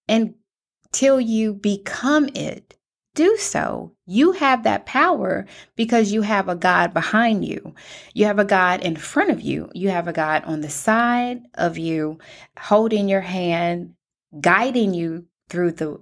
until 0.08 1.20
you 1.20 1.54
become 1.54 2.30
it, 2.34 2.78
do 3.16 3.38
so. 3.38 3.94
You 4.06 4.34
have 4.34 4.64
that 4.64 4.86
power 4.86 5.46
because 5.76 6.12
you 6.12 6.24
have 6.24 6.50
a 6.50 6.56
God 6.56 6.94
behind 6.94 7.46
you. 7.46 7.76
You 8.14 8.26
have 8.26 8.40
a 8.40 8.46
God 8.46 8.82
in 8.82 8.96
front 8.96 9.30
of 9.30 9.42
you. 9.42 9.70
You 9.74 9.90
have 9.90 10.08
a 10.08 10.14
God 10.14 10.44
on 10.46 10.62
the 10.62 10.70
side 10.70 11.44
of 11.54 11.78
you, 11.78 12.18
holding 12.58 13.08
your 13.08 13.22
hand, 13.22 13.94
guiding 14.40 14.94
you 14.94 15.26
through 15.50 15.74
the 15.74 16.00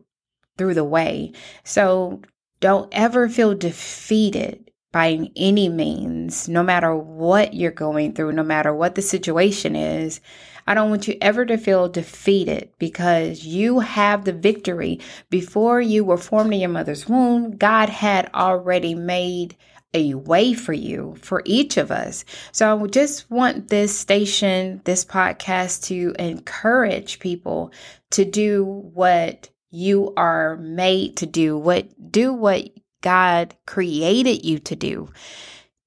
through 0.58 0.74
the 0.74 0.84
way. 0.84 1.34
So 1.64 2.22
don't 2.60 2.90
ever 2.92 3.28
feel 3.28 3.56
defeated 3.56 4.72
by 4.92 5.30
any 5.36 5.70
means, 5.70 6.50
no 6.50 6.62
matter 6.62 6.96
what 6.96 7.54
you're 7.54 7.72
going 7.72 8.14
through, 8.14 8.34
no 8.34 8.44
matter 8.44 8.74
what 8.74 8.96
the 8.96 9.02
situation 9.02 9.76
is. 9.76 10.20
I 10.68 10.74
don't 10.74 10.90
want 10.90 11.08
you 11.08 11.18
ever 11.22 11.46
to 11.46 11.58
feel 11.58 11.90
defeated 11.90 12.70
because 12.80 13.46
you 13.46 13.80
have 13.80 14.26
the 14.26 14.34
victory. 14.34 15.00
Before 15.30 15.82
you 15.82 16.04
were 16.04 16.18
formed 16.18 16.54
in 16.54 16.60
your 16.60 16.70
mother's 16.70 17.08
womb, 17.08 17.58
God 17.58 17.90
had 17.90 18.30
already 18.34 18.96
made 18.96 19.56
a 19.94 20.14
way 20.14 20.54
for 20.54 20.74
you, 20.74 21.16
for 21.22 21.42
each 21.46 21.78
of 21.78 21.92
us. 21.92 22.24
So 22.52 22.82
I 22.84 22.88
just 22.88 23.30
want 23.30 23.68
this 23.68 23.98
station, 23.98 24.82
this 24.86 25.04
podcast 25.04 25.84
to 25.88 26.16
encourage 26.18 27.20
people 27.20 27.72
to 28.12 28.24
do 28.24 28.64
what 28.66 29.50
you 29.70 30.14
are 30.16 30.58
made 30.58 31.18
to 31.18 31.26
do, 31.26 31.58
what 31.58 32.12
do 32.12 32.34
what 32.34 32.70
God 33.02 33.56
created 33.66 34.46
you 34.46 34.60
to 34.60 34.76
do. 34.76 35.10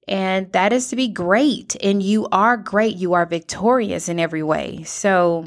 And 0.07 0.51
that 0.51 0.71
is 0.71 0.89
to 0.89 0.95
be 0.95 1.07
great. 1.07 1.75
And 1.81 2.01
you 2.01 2.27
are 2.31 2.57
great. 2.57 2.97
You 2.97 3.13
are 3.13 3.25
victorious 3.25 4.07
in 4.09 4.19
every 4.19 4.43
way. 4.43 4.83
So 4.83 5.45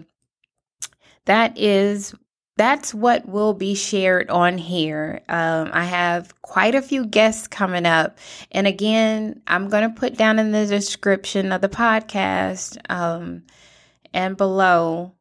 that 1.26 1.56
is 1.58 2.14
that's 2.56 2.92
what 2.92 3.28
will 3.28 3.54
be 3.54 3.76
shared 3.76 4.28
on 4.30 4.58
here. 4.58 5.20
Um, 5.28 5.70
I 5.72 5.84
have 5.84 6.42
quite 6.42 6.74
a 6.74 6.82
few 6.82 7.06
guests 7.06 7.46
coming 7.46 7.86
up. 7.86 8.18
And 8.50 8.66
again, 8.66 9.40
I'm 9.46 9.68
going 9.68 9.88
to 9.88 10.00
put 10.00 10.16
down 10.16 10.40
in 10.40 10.50
the 10.50 10.66
description 10.66 11.52
of 11.52 11.60
the 11.60 11.68
podcast 11.68 12.78
um, 12.90 13.44
and 14.12 14.36
below 14.36 15.14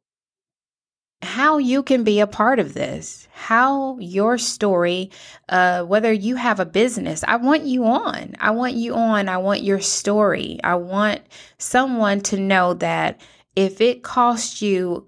how 1.22 1.58
you 1.58 1.82
can 1.82 2.04
be 2.04 2.20
a 2.20 2.28
part 2.28 2.60
of 2.60 2.74
this, 2.74 3.28
how 3.32 3.98
your 4.00 4.38
story, 4.38 5.10
uh, 5.50 5.84
whether 5.84 6.12
you 6.12 6.36
have 6.36 6.60
a 6.60 6.66
business, 6.66 7.24
I 7.28 7.38
want 7.38 7.64
you 7.64 7.86
on. 7.86 8.36
I 8.40 8.52
want 8.52 8.74
you 8.74 8.94
on. 8.94 9.28
I 9.28 9.38
want 9.38 9.64
your 9.64 9.80
story. 9.80 10.60
I 10.64 10.76
want 10.76 11.22
someone 11.58 12.22
to 12.22 12.40
know 12.40 12.76
that 12.76 13.20
if 13.56 13.82
it 13.82 14.04
costs 14.04 14.62
you 14.62 15.06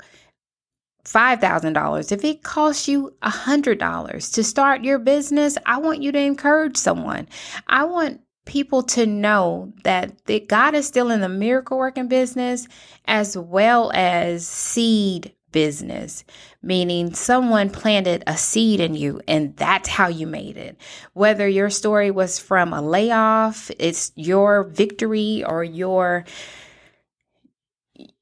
$5,000, 1.05 2.11
if 2.11 2.23
it 2.23 2.43
costs 2.43 2.87
you 2.87 3.15
$100 3.21 4.33
to 4.33 4.43
start 4.43 4.83
your 4.83 4.99
business, 4.99 5.57
I 5.65 5.77
want 5.77 6.01
you 6.01 6.11
to 6.11 6.19
encourage 6.19 6.77
someone. 6.77 7.27
I 7.67 7.83
want 7.83 8.21
people 8.45 8.81
to 8.81 9.05
know 9.05 9.71
that, 9.83 10.25
that 10.25 10.47
God 10.47 10.73
is 10.73 10.87
still 10.87 11.11
in 11.11 11.21
the 11.21 11.29
miracle 11.29 11.77
working 11.77 12.07
business 12.07 12.67
as 13.05 13.37
well 13.37 13.91
as 13.93 14.47
seed 14.47 15.33
business, 15.51 16.23
meaning 16.61 17.13
someone 17.13 17.69
planted 17.69 18.23
a 18.27 18.37
seed 18.37 18.79
in 18.79 18.93
you 18.93 19.21
and 19.27 19.55
that's 19.57 19.89
how 19.89 20.07
you 20.07 20.27
made 20.27 20.57
it. 20.57 20.77
Whether 21.13 21.47
your 21.47 21.69
story 21.69 22.11
was 22.11 22.39
from 22.39 22.73
a 22.73 22.81
layoff, 22.81 23.71
it's 23.79 24.11
your 24.15 24.63
victory 24.63 25.43
or 25.45 25.63
your 25.63 26.25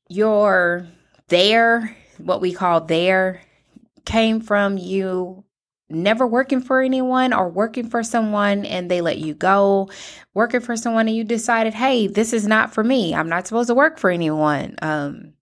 your 0.10 0.88
there, 1.28 1.96
what 2.18 2.42
we 2.42 2.54
call 2.54 2.82
there 2.82 3.42
came 4.06 4.40
from 4.40 4.78
you 4.78 5.44
never 5.90 6.28
working 6.28 6.62
for 6.62 6.82
anyone 6.82 7.34
or 7.34 7.50
working 7.50 7.90
for 7.90 8.04
someone 8.04 8.66
and 8.66 8.92
they 8.92 9.02
let 9.02 9.20
you 9.20 9.34
go, 9.34 9.90
working 10.34 10.60
for 10.60 10.76
someone 10.76 11.08
and 11.08 11.16
you 11.16 11.24
decided, 11.24 11.74
hey, 11.74 12.08
this 12.08 12.34
is 12.34 12.46
not 12.46 12.74
for 12.74 12.84
me. 12.84 13.16
I'm 13.16 13.30
not 13.30 13.48
supposed 13.48 13.68
to 13.68 13.76
work 13.76 13.98
for 13.98 14.10
anyone. 14.10 14.76
Um, 14.82 15.34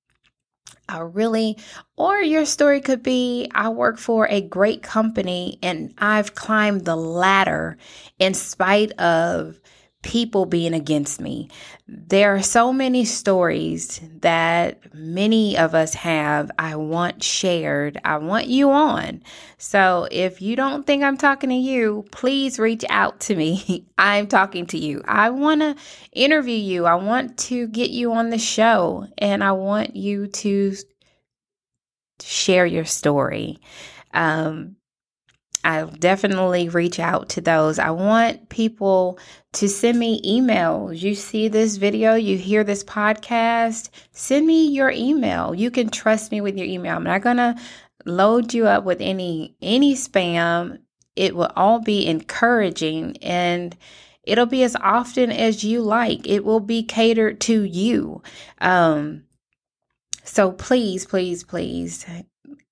I 0.87 0.99
really, 0.99 1.57
or 1.95 2.19
your 2.19 2.45
story 2.45 2.81
could 2.81 3.01
be 3.01 3.49
I 3.53 3.69
work 3.69 3.97
for 3.97 4.27
a 4.27 4.41
great 4.41 4.83
company 4.83 5.57
and 5.63 5.93
I've 5.97 6.35
climbed 6.35 6.85
the 6.85 6.95
ladder 6.95 7.77
in 8.19 8.33
spite 8.33 8.91
of 8.99 9.59
people 10.05 10.45
being 10.45 10.75
against 10.75 11.19
me. 11.19 11.49
There 11.87 12.35
are 12.35 12.43
so 12.43 12.71
many 12.71 13.05
stories 13.05 13.99
that 14.21 14.93
many 14.93 15.57
of 15.57 15.73
us 15.73 15.95
have. 15.95 16.51
I 16.59 16.75
want 16.75 17.23
shared. 17.23 17.99
I 18.05 18.17
want 18.17 18.45
you 18.45 18.69
on. 18.69 19.23
So 19.57 20.07
if 20.11 20.43
you 20.43 20.55
don't 20.55 20.85
think 20.85 21.03
I'm 21.03 21.17
talking 21.17 21.49
to 21.49 21.55
you, 21.55 22.05
please 22.11 22.59
reach 22.59 22.85
out 22.87 23.19
to 23.21 23.35
me. 23.35 23.87
I'm 23.97 24.27
talking 24.27 24.67
to 24.67 24.77
you. 24.77 25.01
I 25.07 25.31
want 25.31 25.61
to 25.61 25.75
interview 26.11 26.55
you. 26.55 26.85
I 26.85 26.95
want 26.95 27.39
to 27.39 27.67
get 27.67 27.89
you 27.89 28.13
on 28.13 28.29
the 28.29 28.37
show 28.37 29.07
and 29.17 29.43
I 29.43 29.53
want 29.53 29.95
you 29.95 30.27
to 30.27 30.75
share 32.21 32.67
your 32.67 32.85
story. 32.85 33.57
Um, 34.13 34.75
I'll 35.65 35.87
definitely 35.87 36.69
reach 36.69 36.99
out 36.99 37.27
to 37.29 37.41
those. 37.41 37.79
I 37.79 37.89
want 37.89 38.49
people 38.49 39.17
to 39.53 39.67
send 39.67 39.97
me 39.97 40.21
emails. 40.21 41.01
You 41.01 41.15
see 41.15 41.47
this 41.47 41.77
video, 41.77 42.13
you 42.13 42.37
hear 42.37 42.63
this 42.63 42.83
podcast, 42.83 43.89
send 44.11 44.45
me 44.45 44.67
your 44.67 44.91
email. 44.91 45.55
You 45.55 45.71
can 45.71 45.89
trust 45.89 46.31
me 46.31 46.39
with 46.39 46.55
your 46.55 46.67
email. 46.67 46.95
I'm 46.95 47.03
not 47.03 47.21
going 47.21 47.37
to 47.37 47.55
load 48.05 48.53
you 48.53 48.67
up 48.67 48.83
with 48.83 49.01
any 49.01 49.55
any 49.59 49.95
spam. 49.95 50.77
It 51.15 51.35
will 51.35 51.51
all 51.55 51.79
be 51.79 52.05
encouraging 52.05 53.17
and 53.17 53.75
it'll 54.23 54.45
be 54.45 54.61
as 54.61 54.75
often 54.75 55.31
as 55.31 55.63
you 55.63 55.81
like. 55.81 56.27
It 56.27 56.45
will 56.45 56.59
be 56.59 56.83
catered 56.83 57.41
to 57.41 57.63
you. 57.63 58.21
Um 58.59 59.23
so 60.23 60.51
please, 60.51 61.05
please, 61.05 61.43
please 61.43 62.05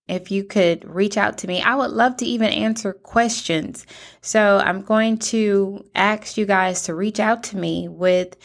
if 0.07 0.31
you 0.31 0.43
could 0.43 0.83
reach 0.83 1.17
out 1.17 1.37
to 1.39 1.47
me. 1.47 1.61
I 1.61 1.75
would 1.75 1.91
love 1.91 2.17
to 2.17 2.25
even 2.25 2.49
answer 2.49 2.93
questions. 2.93 3.85
So 4.21 4.57
I'm 4.57 4.81
going 4.81 5.17
to 5.19 5.85
ask 5.95 6.37
you 6.37 6.45
guys 6.45 6.83
to 6.83 6.95
reach 6.95 7.19
out 7.19 7.43
to 7.43 7.57
me 7.57 7.87
with 7.87 8.35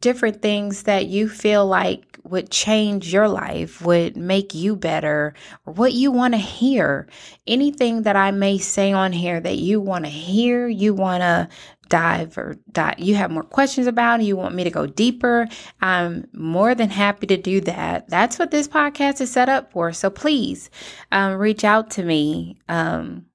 different 0.00 0.42
things 0.42 0.82
that 0.82 1.06
you 1.06 1.28
feel 1.28 1.64
like 1.64 2.18
would 2.24 2.50
change 2.50 3.12
your 3.12 3.28
life, 3.28 3.80
would 3.82 4.16
make 4.16 4.54
you 4.54 4.76
better, 4.76 5.34
or 5.64 5.72
what 5.74 5.92
you 5.92 6.10
want 6.10 6.34
to 6.34 6.38
hear. 6.38 7.08
Anything 7.46 8.02
that 8.02 8.16
I 8.16 8.30
may 8.30 8.58
say 8.58 8.92
on 8.92 9.12
here 9.12 9.40
that 9.40 9.58
you 9.58 9.80
want 9.80 10.04
to 10.04 10.10
hear, 10.10 10.68
you 10.68 10.94
want 10.94 11.22
to 11.22 11.48
dive 11.92 12.38
or 12.38 12.56
dive, 12.72 12.98
you 12.98 13.14
have 13.16 13.30
more 13.30 13.42
questions 13.42 13.86
about 13.86 14.18
it, 14.18 14.24
you 14.24 14.34
want 14.34 14.54
me 14.54 14.64
to 14.64 14.70
go 14.70 14.86
deeper, 14.86 15.46
I'm 15.82 16.26
more 16.32 16.74
than 16.74 16.88
happy 16.88 17.26
to 17.26 17.36
do 17.36 17.60
that. 17.60 18.08
That's 18.08 18.38
what 18.38 18.50
this 18.50 18.66
podcast 18.66 19.20
is 19.20 19.30
set 19.30 19.50
up 19.50 19.72
for. 19.72 19.92
So 19.92 20.08
please 20.08 20.70
um, 21.12 21.34
reach 21.34 21.64
out 21.64 21.90
to 21.90 22.02
me. 22.02 22.56
Um, 22.66 23.26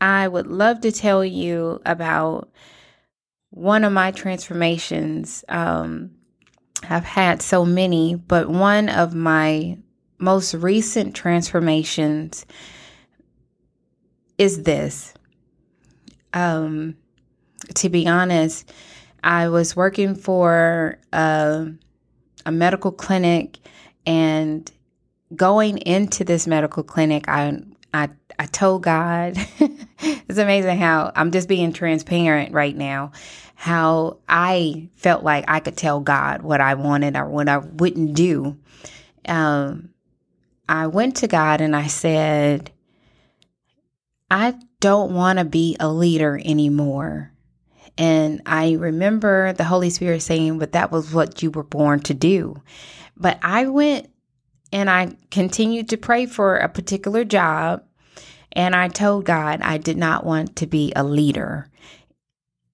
I 0.00 0.26
would 0.26 0.48
love 0.48 0.80
to 0.80 0.90
tell 0.90 1.24
you 1.24 1.80
about 1.86 2.50
one 3.50 3.84
of 3.84 3.92
my 3.92 4.10
transformations. 4.10 5.44
Um, 5.48 6.16
I've 6.90 7.04
had 7.04 7.42
so 7.42 7.64
many, 7.64 8.16
but 8.16 8.48
one 8.48 8.88
of 8.88 9.14
my 9.14 9.78
most 10.18 10.52
recent 10.54 11.14
transformations 11.14 12.44
is 14.36 14.64
this. 14.64 15.14
Um, 16.32 16.96
to 17.74 17.88
be 17.88 18.06
honest, 18.06 18.70
I 19.22 19.48
was 19.48 19.74
working 19.74 20.14
for 20.14 20.98
a, 21.12 21.68
a 22.46 22.52
medical 22.52 22.92
clinic 22.92 23.58
and 24.06 24.70
going 25.34 25.78
into 25.78 26.24
this 26.24 26.46
medical 26.46 26.82
clinic, 26.82 27.28
I 27.28 27.58
I 27.92 28.10
I 28.38 28.46
told 28.46 28.82
God, 28.82 29.36
it's 29.98 30.38
amazing 30.38 30.78
how 30.78 31.12
I'm 31.14 31.30
just 31.30 31.48
being 31.48 31.72
transparent 31.72 32.52
right 32.52 32.76
now, 32.76 33.12
how 33.54 34.18
I 34.28 34.88
felt 34.96 35.22
like 35.22 35.44
I 35.48 35.60
could 35.60 35.76
tell 35.76 36.00
God 36.00 36.42
what 36.42 36.60
I 36.60 36.74
wanted 36.74 37.16
or 37.16 37.28
what 37.28 37.48
I 37.48 37.58
wouldn't 37.58 38.14
do. 38.14 38.56
Um, 39.26 39.90
I 40.68 40.88
went 40.88 41.16
to 41.16 41.28
God 41.28 41.60
and 41.60 41.76
I 41.76 41.86
said, 41.86 42.72
I 44.30 44.54
don't 44.80 45.14
want 45.14 45.38
to 45.38 45.44
be 45.44 45.76
a 45.78 45.88
leader 45.88 46.40
anymore. 46.44 47.30
And 47.96 48.42
I 48.46 48.72
remember 48.72 49.52
the 49.52 49.64
Holy 49.64 49.90
Spirit 49.90 50.22
saying, 50.22 50.58
but 50.58 50.72
that 50.72 50.90
was 50.90 51.12
what 51.12 51.42
you 51.42 51.50
were 51.50 51.62
born 51.62 52.00
to 52.00 52.14
do. 52.14 52.60
But 53.16 53.38
I 53.42 53.66
went 53.66 54.10
and 54.72 54.90
I 54.90 55.16
continued 55.30 55.88
to 55.90 55.96
pray 55.96 56.26
for 56.26 56.56
a 56.56 56.68
particular 56.68 57.24
job. 57.24 57.84
And 58.52 58.74
I 58.74 58.88
told 58.88 59.24
God 59.24 59.60
I 59.62 59.78
did 59.78 59.96
not 59.96 60.24
want 60.24 60.56
to 60.56 60.66
be 60.66 60.92
a 60.94 61.04
leader. 61.04 61.68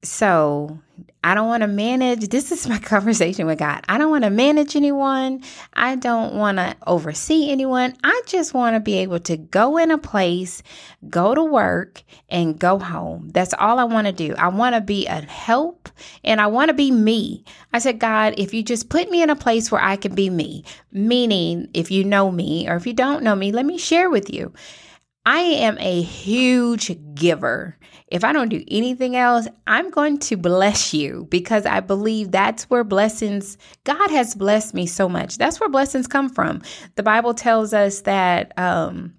So 0.03 0.79
I 1.23 1.35
don't 1.35 1.49
want 1.49 1.63
to 1.63 1.67
manage. 1.67 2.29
This 2.29 2.51
is 2.51 2.67
my 2.67 2.79
conversation 2.81 3.47
with 3.47 3.59
God. 3.59 3.85
I 3.89 3.99
don't 3.99 4.11
want 4.11 4.25
to 4.25 4.31
manage 4.31 4.75
anyone. 4.75 5.43
I 5.75 5.97
don't 5.97 6.35
want 6.35 6.59
to 6.59 6.75
oversee 6.87 7.51
anyone. 7.51 7.95
I 8.03 8.23
just 8.27 8.55
want 8.55 8.75
to 8.75 8.81
be 8.81 8.99
able 8.99 9.21
to 9.21 9.37
go 9.37 9.77
in 9.77 9.91
a 9.91 9.99
place, 9.99 10.63
go 11.09 11.35
to 11.35 11.45
work, 11.45 12.03
and 12.29 12.59
go 12.59 12.79
home. 12.79 13.31
That's 13.35 13.55
all 13.55 13.79
I 13.79 13.85
want 13.85 14.07
to 14.07 14.13
do. 14.13 14.35
I 14.37 14.49
want 14.49 14.75
to 14.75 14.81
be 14.81 15.07
a 15.07 15.21
help 15.21 15.91
and 16.25 16.41
I 16.41 16.47
want 16.47 16.71
to 16.71 16.75
be 16.75 16.91
me. 16.91 17.45
I 17.73 17.81
said, 17.81 17.99
God, 17.99 18.35
if 18.39 18.55
you 18.55 18.63
just 18.63 18.89
put 18.89 19.11
me 19.11 19.23
in 19.23 19.31
a 19.31 19.37
place 19.37 19.71
where 19.71 19.83
I 19.83 19.97
can 19.97 20.15
be 20.15 20.31
me, 20.31 20.65
meaning 20.91 21.69
if 21.75 21.91
you 21.91 22.05
know 22.05 22.31
me 22.31 22.69
or 22.69 22.77
if 22.77 22.87
you 22.87 22.95
don't 22.95 23.23
know 23.23 23.37
me, 23.37 23.53
let 23.53 23.67
me 23.67 23.77
share 23.77 24.09
with 24.09 24.33
you. 24.33 24.53
I 25.27 25.41
am 25.41 25.77
a 25.79 26.03
huge 26.03 26.97
giver. 27.15 27.77
If 28.07 28.25
I 28.25 28.33
don't 28.33 28.49
do 28.49 28.65
anything 28.69 29.17
else, 29.17 29.47
I'm 29.67 29.91
going 29.91 30.19
to 30.21 30.37
bless 30.37 30.93
you 30.95 31.27
because 31.31 31.67
I 31.67 31.81
believe 31.81 32.31
that's 32.31 32.65
where 32.65 32.85
blessings, 32.85 33.59
God 33.85 34.11
has 34.11 34.35
blessed 34.35 34.75
me 34.75 34.87
so 34.87 35.09
much. 35.09 35.39
That's 35.39 35.61
where 35.61 35.69
blessings 35.69 36.07
come 36.07 36.29
from. 36.29 36.63
The 36.97 37.03
Bible 37.03 37.35
tells 37.35 37.73
us 37.73 38.01
that 38.03 38.59
um, 38.59 39.15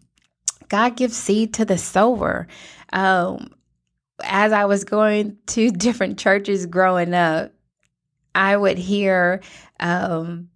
God 0.67 0.97
gives 0.97 1.15
seed 1.15 1.53
to 1.55 1.65
the 1.65 1.77
sower. 1.77 2.47
Um, 2.91 3.51
as 4.23 4.51
I 4.51 4.65
was 4.65 4.83
going 4.83 5.37
to 5.47 5.71
different 5.71 6.19
churches 6.19 6.65
growing 6.65 7.13
up, 7.13 7.53
I 8.33 8.55
would 8.55 8.77
hear, 8.77 9.41
um, 9.79 10.49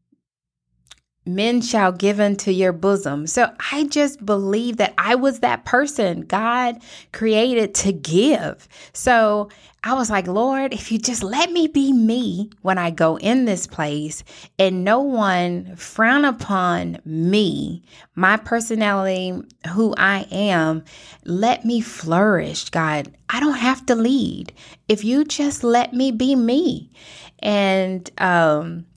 men 1.25 1.61
shall 1.61 1.91
give 1.91 2.19
unto 2.19 2.51
your 2.51 2.71
bosom. 2.71 3.27
So 3.27 3.51
I 3.71 3.85
just 3.85 4.25
believe 4.25 4.77
that 4.77 4.93
I 4.97 5.15
was 5.15 5.39
that 5.39 5.65
person 5.65 6.21
God 6.21 6.77
created 7.11 7.73
to 7.75 7.91
give. 7.91 8.67
So 8.93 9.49
I 9.83 9.93
was 9.93 10.09
like, 10.09 10.27
Lord, 10.27 10.73
if 10.73 10.91
you 10.91 10.97
just 10.97 11.23
let 11.23 11.51
me 11.51 11.67
be 11.67 11.93
me 11.93 12.49
when 12.63 12.79
I 12.79 12.89
go 12.89 13.17
in 13.17 13.45
this 13.45 13.67
place 13.67 14.23
and 14.57 14.83
no 14.83 14.99
one 14.99 15.75
frown 15.75 16.25
upon 16.25 16.99
me, 17.05 17.83
my 18.15 18.37
personality, 18.37 19.39
who 19.73 19.93
I 19.95 20.27
am, 20.31 20.83
let 21.23 21.65
me 21.65 21.81
flourish, 21.81 22.69
God. 22.69 23.15
I 23.29 23.39
don't 23.39 23.57
have 23.57 23.85
to 23.85 23.95
lead. 23.95 24.53
If 24.87 25.03
you 25.03 25.23
just 25.23 25.63
let 25.63 25.93
me 25.93 26.11
be 26.11 26.35
me. 26.35 26.91
And, 27.39 28.09
um, 28.17 28.87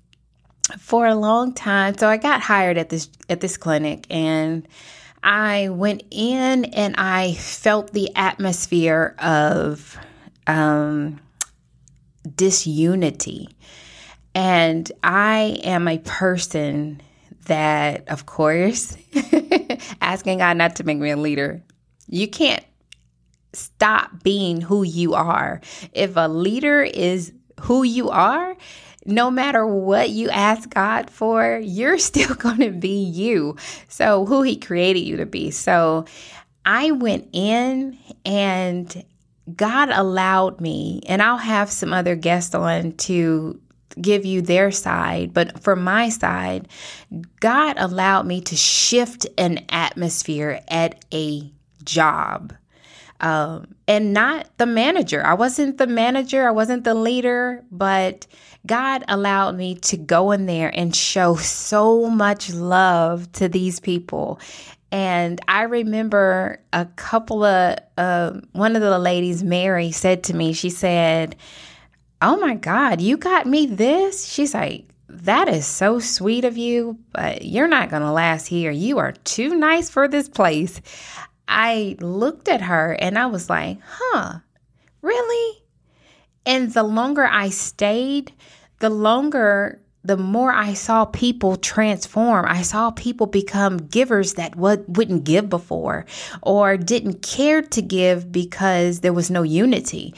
for 0.79 1.07
a 1.07 1.15
long 1.15 1.55
time. 1.55 1.97
So 1.97 2.09
I 2.09 2.17
got 2.17 2.41
hired 2.41 2.79
at 2.79 2.89
this 2.89 3.09
at 3.29 3.41
this 3.41 3.57
clinic 3.57 4.07
and 4.11 4.67
I 5.23 5.69
went 5.71 6.05
in 6.11 6.67
and 6.67 6.95
I 6.97 7.35
felt 7.35 7.93
the 7.93 8.15
atmosphere 8.15 9.15
of 9.19 9.99
um, 10.47 11.21
disunity. 12.35 13.49
And 14.35 14.91
I 15.03 15.61
am 15.65 15.89
a 15.89 15.99
person 15.99 17.01
that, 17.47 18.09
of 18.09 18.27
course, 18.27 18.97
asking 20.01 20.39
God 20.39 20.57
not 20.57 20.77
to 20.77 20.85
make 20.85 20.99
me 20.99 21.11
a 21.11 21.17
leader, 21.17 21.63
you 22.07 22.29
can't 22.29 22.65
stop 23.53 24.23
being 24.23 24.61
who 24.61 24.83
you 24.83 25.15
are. 25.15 25.61
If 25.93 26.17
a 26.17 26.29
leader 26.29 26.83
is 26.83 27.33
who 27.61 27.83
you 27.83 28.11
are, 28.11 28.57
no 29.09 29.31
matter 29.31 29.67
what 29.67 30.11
you 30.11 30.29
ask 30.29 30.69
God 30.71 31.11
for, 31.11 31.59
you're 31.63 31.99
still 32.11 32.35
going 32.35 32.59
to 32.61 32.71
be 32.71 33.03
you. 33.03 33.57
So, 33.89 34.27
who 34.27 34.43
He 34.43 34.57
created 34.57 35.01
you 35.01 35.17
to 35.17 35.27
be. 35.27 35.51
So, 35.51 36.05
I 36.65 36.91
went 36.91 37.29
in 37.33 37.99
and 38.25 39.05
God 39.57 39.89
allowed 39.89 40.61
me, 40.61 41.01
and 41.07 41.23
I'll 41.23 41.39
have 41.39 41.71
some 41.71 41.93
other 41.93 42.15
guests 42.15 42.55
on 42.55 42.93
to 42.93 43.59
give 44.01 44.27
you 44.27 44.43
their 44.43 44.71
side, 44.71 45.33
but 45.33 45.61
for 45.63 45.75
my 45.75 46.11
side, 46.11 46.69
God 47.41 47.77
allowed 47.79 48.27
me 48.27 48.43
to 48.43 48.55
shift 48.55 49.27
an 49.39 49.65
atmosphere 49.71 50.61
at 50.69 51.03
a 51.13 51.51
job 51.85 52.53
um, 53.21 53.75
and 53.87 54.13
not 54.13 54.47
the 54.59 54.67
manager. 54.67 55.25
I 55.25 55.35
wasn't 55.35 55.79
the 55.79 55.87
manager, 55.87 56.47
I 56.47 56.53
wasn't 56.53 56.85
the 56.85 56.95
leader, 56.95 57.65
but 57.71 58.27
God 58.69 59.03
allowed 59.09 59.57
me 59.57 59.75
to 59.77 59.97
go 59.97 60.31
in 60.31 60.47
there 60.47 60.71
and 60.73 60.95
show 60.95 61.35
so 61.35 62.09
much 62.09 62.53
love 62.53 63.33
to 63.33 63.49
these 63.49 63.81
people. 63.81 64.39
And 64.93 65.41
I 65.49 65.63
remember 65.63 66.61
a 66.73 66.87
couple 66.97 67.45
of, 67.45 67.79
uh, 67.97 68.41
one 68.53 68.77
of 68.77 68.83
the 68.83 68.99
ladies, 68.99 69.43
Mary, 69.43 69.91
said 69.91 70.23
to 70.25 70.35
me, 70.35 70.53
she 70.53 70.71
said, 70.71 71.35
Oh 72.23 72.37
my 72.37 72.55
God, 72.55 73.01
you 73.01 73.17
got 73.17 73.47
me 73.47 73.67
this? 73.67 74.27
She's 74.27 74.55
like, 74.55 74.85
that 75.09 75.49
is 75.49 75.67
so 75.67 75.99
sweet 75.99 76.45
of 76.45 76.57
you, 76.57 76.99
but 77.13 77.45
you're 77.45 77.69
not 77.69 77.91
going 77.91 78.03
to 78.03 78.13
last 78.13 78.47
here. 78.47 78.71
You 78.71 78.99
are 78.99 79.13
too 79.13 79.55
nice 79.55 79.89
for 79.89 80.07
this 80.07 80.29
place. 80.29 80.81
I 81.47 81.97
looked 82.01 82.49
at 82.49 82.61
her 82.63 82.93
and 83.01 83.19
I 83.19 83.27
was 83.27 83.49
like, 83.49 83.79
huh, 83.85 84.41
really? 85.01 85.63
And 86.45 86.73
the 86.73 86.83
longer 86.83 87.25
I 87.25 87.49
stayed, 87.49 88.33
the 88.81 88.91
longer, 88.91 89.81
the 90.05 90.17
more 90.17 90.53
I 90.53 90.75
saw 90.75 91.05
people 91.05 91.57
transform. 91.57 92.47
I 92.47 92.63
saw 92.63 92.91
people 92.91 93.27
become 93.27 93.79
givers 93.79 94.35
that 94.35 94.57
would, 94.57 94.97
wouldn't 94.97 95.25
give 95.25 95.49
before 95.49 96.07
or 96.43 96.77
didn't 96.77 97.23
care 97.23 97.63
to 97.63 97.83
give 97.83 98.31
because 98.31 99.01
there 99.01 99.13
was 99.13 99.31
no 99.31 99.43
unity. 99.43 100.15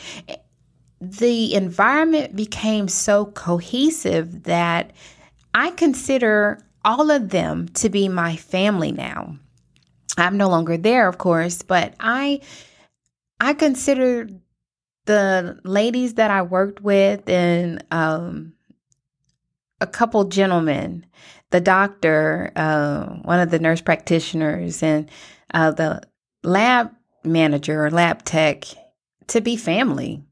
The 1.01 1.55
environment 1.55 2.37
became 2.37 2.89
so 2.89 3.27
cohesive 3.27 4.43
that 4.45 4.93
I 5.55 5.71
consider 5.71 6.65
all 6.85 7.11
of 7.11 7.31
them 7.31 7.69
to 7.69 7.89
be 7.89 8.09
my 8.09 8.37
family 8.37 8.93
now. 8.93 9.37
I'm 10.19 10.37
no 10.37 10.49
longer 10.49 10.77
there, 10.77 11.09
of 11.09 11.19
course, 11.19 11.63
but 11.63 11.95
I 12.01 12.41
I 13.41 13.55
consider 13.55 14.29
the 15.07 15.59
ladies 15.65 16.15
that 16.15 16.31
I 16.31 16.43
worked 16.43 16.81
with 16.81 17.29
and 17.29 17.85
um, 17.91 18.55
a 19.81 19.87
couple 19.87 20.25
gentlemen, 20.25 21.07
the 21.51 21.61
doctor, 21.61 22.53
uh, 22.55 23.07
one 23.23 23.41
of 23.41 23.51
the 23.51 23.59
nurse 23.59 23.81
practitioners, 23.81 24.83
and 24.83 25.11
uh, 25.53 25.71
the 25.73 26.03
lab 26.43 26.91
manager 27.25 27.85
or 27.85 27.91
lab 27.91 28.25
tech 28.25 28.65
to 29.29 29.41
be 29.41 29.57
family. 29.57 30.23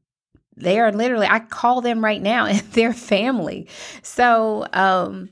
They 0.55 0.79
are 0.79 0.91
literally, 0.91 1.27
I 1.27 1.39
call 1.39 1.81
them 1.81 2.03
right 2.03 2.21
now, 2.21 2.45
and 2.45 2.59
they're 2.59 2.93
family. 2.93 3.67
So 4.01 4.65
um, 4.73 5.29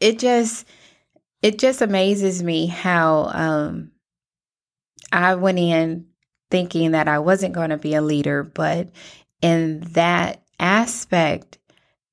it 0.00 0.18
just, 0.18 0.66
it 1.42 1.58
just 1.58 1.80
amazes 1.80 2.42
me 2.42 2.66
how 2.66 3.30
um, 3.32 3.92
I 5.12 5.36
went 5.36 5.58
in 5.58 6.06
thinking 6.50 6.92
that 6.92 7.08
I 7.08 7.18
wasn't 7.18 7.54
going 7.54 7.70
to 7.70 7.78
be 7.78 7.94
a 7.94 8.02
leader, 8.02 8.42
but 8.42 8.88
in 9.42 9.80
that 9.92 10.42
aspect, 10.58 11.58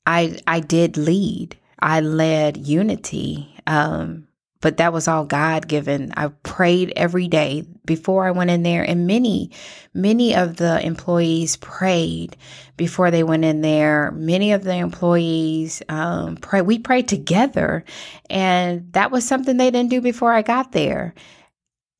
I 0.05 0.37
I 0.47 0.59
did 0.59 0.97
lead. 0.97 1.57
I 1.79 1.99
led 1.99 2.57
unity. 2.57 3.55
Um, 3.67 4.27
but 4.63 4.77
that 4.77 4.93
was 4.93 5.09
all 5.09 5.25
God 5.25 5.67
given. 5.67 6.13
I 6.15 6.29
prayed 6.29 6.93
every 6.95 7.27
day 7.27 7.65
before 7.83 8.25
I 8.25 8.31
went 8.31 8.49
in 8.49 8.63
there, 8.63 8.81
and 8.81 9.05
many, 9.05 9.51
many 9.93 10.33
of 10.33 10.55
the 10.55 10.83
employees 10.85 11.57
prayed 11.57 12.37
before 12.77 13.11
they 13.11 13.23
went 13.23 13.43
in 13.43 13.59
there. 13.59 14.11
Many 14.11 14.53
of 14.53 14.63
the 14.63 14.75
employees 14.75 15.83
um, 15.89 16.37
pray. 16.37 16.61
We 16.61 16.79
prayed 16.79 17.09
together, 17.09 17.83
and 18.29 18.91
that 18.93 19.11
was 19.11 19.27
something 19.27 19.57
they 19.57 19.69
didn't 19.69 19.89
do 19.89 19.99
before 19.99 20.31
I 20.31 20.43
got 20.43 20.71
there. 20.71 21.13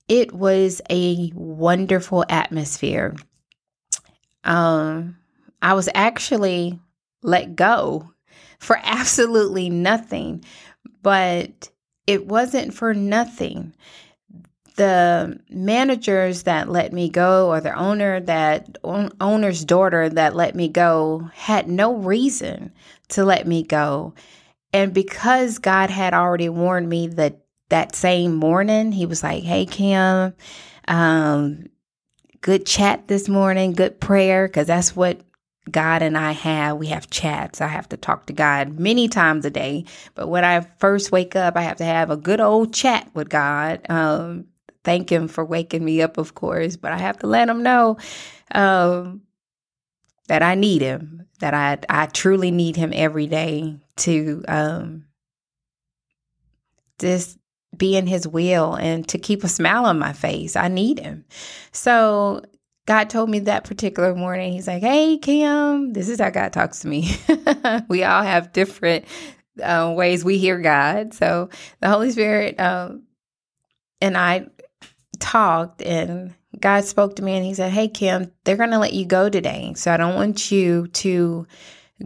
It 0.08 0.34
was 0.34 0.82
a 0.90 1.32
wonderful 1.34 2.26
atmosphere. 2.30 3.16
Um, 4.44 5.18
I 5.62 5.74
was 5.74 5.88
actually 5.94 6.80
let 7.22 7.56
go 7.56 8.12
for 8.60 8.80
absolutely 8.84 9.70
nothing, 9.70 10.44
but 11.02 11.70
it 12.06 12.28
wasn't 12.28 12.74
for 12.74 12.94
nothing. 12.94 13.74
The 14.76 15.40
managers 15.50 16.44
that 16.44 16.68
let 16.68 16.92
me 16.92 17.08
go, 17.08 17.50
or 17.50 17.62
the 17.62 17.76
owner 17.76 18.20
that 18.22 18.78
owner's 18.84 19.64
daughter 19.64 20.10
that 20.10 20.36
let 20.36 20.56
me 20.56 20.68
go, 20.68 21.30
had 21.36 21.70
no 21.70 21.96
reason 21.96 22.74
to 23.10 23.24
let 23.24 23.48
me 23.48 23.64
go. 23.64 24.16
And 24.74 24.92
because 24.92 25.60
God 25.60 25.92
had 25.92 26.16
already 26.16 26.50
warned 26.50 26.90
me 26.90 27.08
that 27.10 27.43
that 27.74 27.96
same 27.96 28.36
morning, 28.36 28.92
He 28.92 29.08
was 29.08 29.24
like, 29.24 29.44
"Hey 29.44 29.66
Kim, 29.66 30.34
um, 30.88 31.66
good 32.42 32.68
chat 32.68 33.08
this 33.08 33.28
morning, 33.28 33.74
good 33.74 34.00
prayer, 34.00 34.48
because 34.48 34.68
that's 34.68 34.96
what 34.96 35.22
God 35.72 36.04
and 36.04 36.16
I 36.16 36.34
have, 36.34 36.78
we 36.78 36.88
have 36.88 37.10
chats. 37.10 37.62
I 37.62 37.68
have 37.68 37.90
to 37.90 37.98
talk 37.98 38.28
to 38.28 38.34
God 38.34 38.80
many 38.80 39.08
times 39.08 39.44
a 39.44 39.50
day. 39.50 39.86
But 40.14 40.28
when 40.28 40.46
I 40.46 40.62
first 40.78 41.12
wake 41.12 41.36
up, 41.36 41.56
I 41.58 41.62
have 41.62 41.78
to 41.78 41.86
have 41.86 42.12
a 42.12 42.18
good 42.18 42.42
old 42.42 42.74
chat 42.74 43.10
with 43.16 43.30
God. 43.30 43.82
Um, 43.90 44.46
thank 44.84 45.12
Him 45.12 45.28
for 45.28 45.44
waking 45.44 45.84
me 45.84 46.02
up, 46.02 46.18
of 46.20 46.36
course, 46.36 46.76
but 46.76 46.92
I 46.92 47.00
have 47.00 47.18
to 47.20 47.28
let 47.28 47.50
Him 47.50 47.64
know 47.64 47.98
um, 48.54 49.22
that 50.28 50.44
I 50.44 50.54
need 50.54 50.84
Him, 50.84 51.28
that 51.40 51.56
I, 51.56 51.80
I 51.90 52.06
truly 52.06 52.52
need 52.52 52.76
Him 52.76 52.92
every 52.94 53.26
day 53.26 53.78
to 53.98 54.44
um, 54.48 55.06
just 57.00 57.40
be 57.78 57.96
in 57.96 58.08
His 58.08 58.28
will 58.28 58.76
and 58.76 59.08
to 59.10 59.18
keep 59.18 59.44
a 59.44 59.48
smile 59.48 59.86
on 59.86 60.00
my 60.00 60.14
face. 60.14 60.56
I 60.56 60.68
need 60.68 61.00
Him. 61.00 61.26
So 61.72 62.44
God 62.86 63.10
told 63.10 63.30
me 63.30 63.40
that 63.40 63.64
particular 63.64 64.16
morning, 64.16 64.54
He's 64.54 64.68
like, 64.68 64.84
Hey, 64.84 65.18
Kim, 65.18 65.94
this 65.94 66.10
is 66.10 66.20
how 66.20 66.30
God 66.30 66.54
talks 66.54 66.80
to 66.80 66.88
me. 66.88 67.16
we 67.88 68.04
all 68.04 68.24
have 68.24 68.54
different 68.54 69.06
uh, 69.62 69.94
ways 69.96 70.26
we 70.26 70.38
hear 70.38 70.60
God. 70.60 71.14
So 71.14 71.50
the 71.80 71.90
Holy 71.90 72.12
Spirit 72.12 72.60
um, 72.60 73.04
and 74.02 74.18
I 74.18 74.48
talked, 75.20 75.82
and 75.82 76.34
God 76.60 76.84
spoke 76.84 77.16
to 77.16 77.24
me, 77.24 77.36
and 77.36 77.46
He 77.46 77.54
said, 77.54 77.72
Hey, 77.72 77.88
Kim, 77.88 78.32
they're 78.44 78.58
going 78.58 78.72
to 78.72 78.80
let 78.80 78.94
you 78.94 79.06
go 79.06 79.30
today. 79.30 79.74
So 79.76 79.92
I 79.92 79.98
don't 79.98 80.16
want 80.16 80.52
you 80.52 80.88
to 80.88 81.48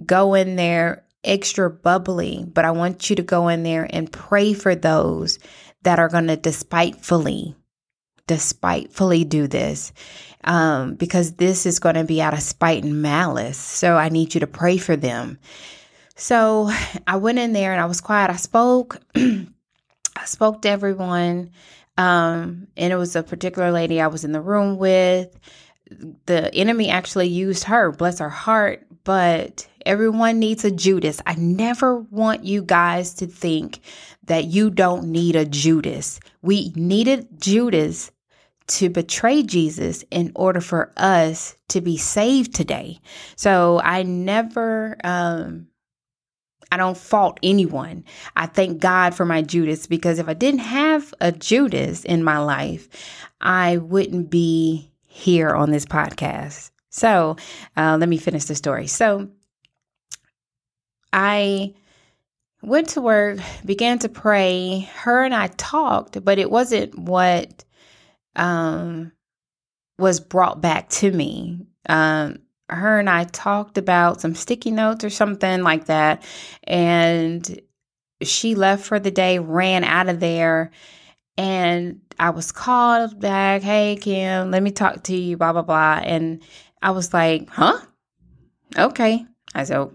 go 0.06 0.34
in 0.36 0.56
there 0.56 1.04
extra 1.28 1.70
bubbly, 1.70 2.46
but 2.48 2.66
I 2.66 2.72
want 2.72 3.10
you 3.10 3.16
to 3.18 3.24
go 3.24 3.48
in 3.48 3.64
there 3.64 3.88
and 3.90 4.12
pray 4.12 4.54
for 4.54 4.76
those 4.76 5.40
that 5.84 6.00
are 6.00 6.10
going 6.10 6.28
to 6.28 6.38
despitefully 6.38 7.56
despitefully 8.28 9.24
do 9.24 9.48
this 9.48 9.94
um, 10.44 10.96
because 10.96 11.34
this 11.34 11.66
is 11.66 11.80
going 11.80 11.96
to 11.96 12.04
be 12.04 12.22
out 12.22 12.34
of 12.34 12.42
spite 12.42 12.84
and 12.84 13.02
malice. 13.02 13.58
So 13.58 13.96
I 13.96 14.10
need 14.10 14.34
you 14.34 14.42
to 14.42 14.48
pray 14.48 14.78
for 14.78 14.96
them. 14.96 15.40
So 16.16 16.70
I 17.08 17.18
went 17.18 17.40
in 17.40 17.54
there 17.54 17.72
and 17.72 17.82
I 17.82 17.86
was 17.86 18.02
quiet. 18.02 18.30
I 18.30 18.36
spoke. 18.36 19.02
I 19.16 20.26
spoke 20.26 20.62
to 20.64 20.70
everyone. 20.70 21.52
Um, 21.98 22.68
and 22.78 22.94
it 22.94 22.98
was 22.98 23.16
a 23.16 23.24
particular 23.24 23.72
lady 23.72 24.00
I 24.00 24.08
was 24.08 24.24
in 24.24 24.32
the 24.32 24.42
room 24.42 24.78
with. 24.78 25.38
The 26.26 26.54
enemy 26.54 26.90
actually 26.90 27.28
used 27.28 27.64
her, 27.64 27.92
bless 27.92 28.20
her 28.20 28.30
heart, 28.30 28.86
but 29.04 29.68
everyone 29.88 30.38
needs 30.38 30.66
a 30.66 30.72
Judas. 30.72 31.22
I 31.26 31.36
never 31.36 32.00
want 32.00 32.44
you 32.44 32.62
guys 32.62 33.14
to 33.16 33.26
think 33.26 33.80
that 34.26 34.46
you 34.46 34.70
don't 34.70 35.06
need 35.06 35.36
a 35.36 35.46
Judas. 35.46 36.20
We 36.42 36.74
needed 36.76 37.28
Judas 37.40 38.12
to 38.68 38.90
betray 38.90 39.44
Jesus 39.44 40.04
in 40.12 40.34
order 40.36 40.60
for 40.60 40.92
us 40.98 41.56
to 41.70 41.80
be 41.80 41.98
saved 41.98 42.54
today. 42.54 43.00
So 43.38 43.80
I 43.82 44.04
never, 44.04 44.98
um, 45.06 45.68
I 46.70 46.76
don't 46.76 46.98
fault 46.98 47.40
anyone. 47.42 48.04
I 48.36 48.48
thank 48.48 48.82
God 48.82 49.16
for 49.16 49.24
my 49.24 49.42
Judas 49.42 49.88
because 49.88 50.20
if 50.20 50.28
I 50.28 50.34
didn't 50.34 50.60
have 50.60 51.14
a 51.22 51.32
Judas 51.32 52.04
in 52.04 52.26
my 52.26 52.40
life, 52.40 52.90
I 53.40 53.78
wouldn't 53.78 54.30
be 54.30 54.92
here 55.08 55.56
on 55.56 55.72
this 55.72 55.86
podcast. 55.86 56.72
So 56.90 57.38
uh, 57.78 57.96
let 57.98 58.10
me 58.10 58.18
finish 58.18 58.46
the 58.46 58.56
story. 58.56 58.88
So 58.88 59.30
I 61.18 61.74
went 62.62 62.90
to 62.90 63.02
work, 63.02 63.40
began 63.66 63.98
to 64.00 64.10
pray. 64.10 64.88
Her 64.98 65.24
and 65.24 65.34
I 65.34 65.48
talked, 65.48 66.24
but 66.24 66.38
it 66.38 66.52
wasn't 66.52 66.98
what 66.98 67.66
um, 68.36 69.12
was 69.98 70.20
brought 70.20 70.62
back 70.62 70.90
to 70.90 71.12
me. 71.12 71.66
Um, 71.90 72.38
her 72.70 73.00
and 73.00 73.10
I 73.10 73.24
talked 73.24 73.80
about 73.80 74.22
some 74.22 74.36
sticky 74.36 74.70
notes 74.70 75.04
or 75.04 75.10
something 75.10 75.64
like 75.64 75.86
that. 75.86 76.24
And 76.66 77.62
she 78.22 78.54
left 78.54 78.86
for 78.86 79.00
the 79.00 79.10
day, 79.10 79.40
ran 79.40 79.84
out 79.84 80.10
of 80.10 80.20
there. 80.20 80.70
And 81.36 82.02
I 82.20 82.30
was 82.30 82.52
called 82.52 83.20
back, 83.20 83.64
hey, 83.64 83.98
Kim, 84.00 84.52
let 84.52 84.62
me 84.62 84.70
talk 84.70 85.02
to 85.06 85.16
you, 85.16 85.36
blah, 85.36 85.54
blah, 85.54 85.64
blah. 85.64 86.00
And 86.04 86.44
I 86.80 86.92
was 86.92 87.12
like, 87.12 87.50
huh? 87.50 87.80
Okay. 88.78 89.26
I 89.56 89.64
said, 89.64 89.90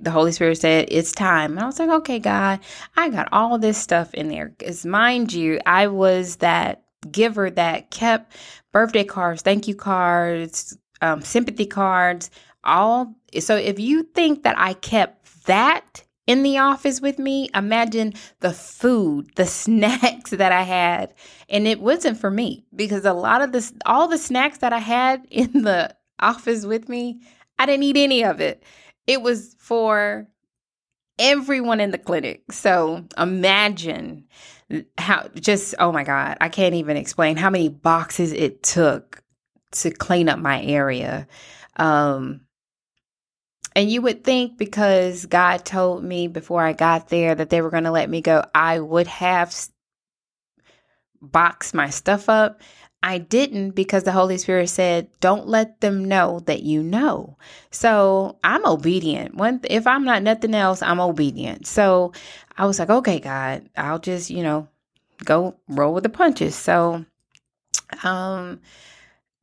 the 0.00 0.10
Holy 0.10 0.32
Spirit 0.32 0.58
said, 0.58 0.88
it's 0.90 1.12
time. 1.12 1.52
And 1.52 1.60
I 1.60 1.66
was 1.66 1.78
like, 1.78 1.88
okay, 1.88 2.18
God, 2.18 2.60
I 2.96 3.08
got 3.08 3.28
all 3.32 3.58
this 3.58 3.78
stuff 3.78 4.12
in 4.14 4.28
there. 4.28 4.54
Because 4.58 4.84
mind 4.84 5.32
you, 5.32 5.60
I 5.64 5.86
was 5.86 6.36
that 6.36 6.82
giver 7.10 7.50
that 7.50 7.90
kept 7.90 8.36
birthday 8.72 9.04
cards, 9.04 9.42
thank 9.42 9.68
you 9.68 9.74
cards, 9.74 10.76
um, 11.00 11.22
sympathy 11.22 11.66
cards, 11.66 12.30
all. 12.64 13.14
So 13.38 13.56
if 13.56 13.78
you 13.78 14.02
think 14.02 14.42
that 14.42 14.58
I 14.58 14.74
kept 14.74 15.44
that 15.46 16.04
in 16.26 16.42
the 16.42 16.58
office 16.58 17.00
with 17.00 17.18
me, 17.18 17.48
imagine 17.54 18.12
the 18.40 18.52
food, 18.52 19.30
the 19.36 19.46
snacks 19.46 20.30
that 20.30 20.52
I 20.52 20.62
had. 20.62 21.14
And 21.48 21.66
it 21.66 21.80
wasn't 21.80 22.18
for 22.18 22.30
me 22.30 22.66
because 22.74 23.04
a 23.04 23.12
lot 23.12 23.42
of 23.42 23.52
this, 23.52 23.72
all 23.86 24.08
the 24.08 24.18
snacks 24.18 24.58
that 24.58 24.72
I 24.72 24.78
had 24.78 25.26
in 25.30 25.62
the 25.62 25.94
office 26.20 26.66
with 26.66 26.88
me, 26.88 27.20
I 27.58 27.66
didn't 27.66 27.84
eat 27.84 27.96
any 27.96 28.24
of 28.24 28.40
it. 28.40 28.62
It 29.06 29.22
was 29.22 29.54
for 29.58 30.26
everyone 31.18 31.80
in 31.80 31.90
the 31.90 31.98
clinic. 31.98 32.52
So 32.52 33.04
imagine 33.16 34.26
how 34.98 35.28
just 35.34 35.74
oh 35.78 35.92
my 35.92 36.02
god 36.02 36.36
i 36.40 36.48
can't 36.48 36.74
even 36.74 36.96
explain 36.96 37.36
how 37.36 37.50
many 37.50 37.68
boxes 37.68 38.32
it 38.32 38.62
took 38.62 39.22
to 39.70 39.90
clean 39.90 40.28
up 40.28 40.38
my 40.38 40.62
area 40.62 41.26
um 41.76 42.40
and 43.76 43.90
you 43.90 44.02
would 44.02 44.24
think 44.24 44.58
because 44.58 45.26
god 45.26 45.64
told 45.64 46.02
me 46.02 46.26
before 46.26 46.62
i 46.62 46.72
got 46.72 47.08
there 47.08 47.34
that 47.34 47.48
they 47.50 47.60
were 47.60 47.70
going 47.70 47.84
to 47.84 47.92
let 47.92 48.10
me 48.10 48.20
go 48.20 48.44
i 48.54 48.80
would 48.80 49.06
have 49.06 49.54
boxed 51.22 51.72
my 51.72 51.88
stuff 51.88 52.28
up 52.28 52.60
I 53.06 53.18
didn't 53.18 53.70
because 53.70 54.02
the 54.02 54.10
Holy 54.10 54.36
Spirit 54.36 54.68
said, 54.68 55.06
"Don't 55.20 55.46
let 55.46 55.80
them 55.80 56.04
know 56.04 56.40
that 56.46 56.64
you 56.64 56.82
know." 56.82 57.38
So 57.70 58.36
I'm 58.42 58.66
obedient. 58.66 59.38
If 59.70 59.86
I'm 59.86 60.04
not 60.04 60.24
nothing 60.24 60.56
else, 60.56 60.82
I'm 60.82 60.98
obedient. 60.98 61.68
So 61.68 62.12
I 62.58 62.66
was 62.66 62.80
like, 62.80 62.90
"Okay, 62.90 63.20
God, 63.20 63.70
I'll 63.76 64.00
just 64.00 64.28
you 64.28 64.42
know 64.42 64.66
go 65.24 65.54
roll 65.68 65.94
with 65.94 66.02
the 66.02 66.08
punches." 66.08 66.56
So, 66.56 67.04
um, 68.02 68.60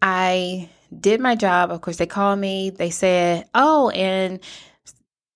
I 0.01 0.67
did 0.99 1.21
my 1.21 1.35
job. 1.35 1.71
Of 1.71 1.79
course, 1.79 1.95
they 1.97 2.05
called 2.05 2.39
me. 2.39 2.69
They 2.69 2.89
said, 2.89 3.45
"Oh, 3.55 3.89
and." 3.91 4.41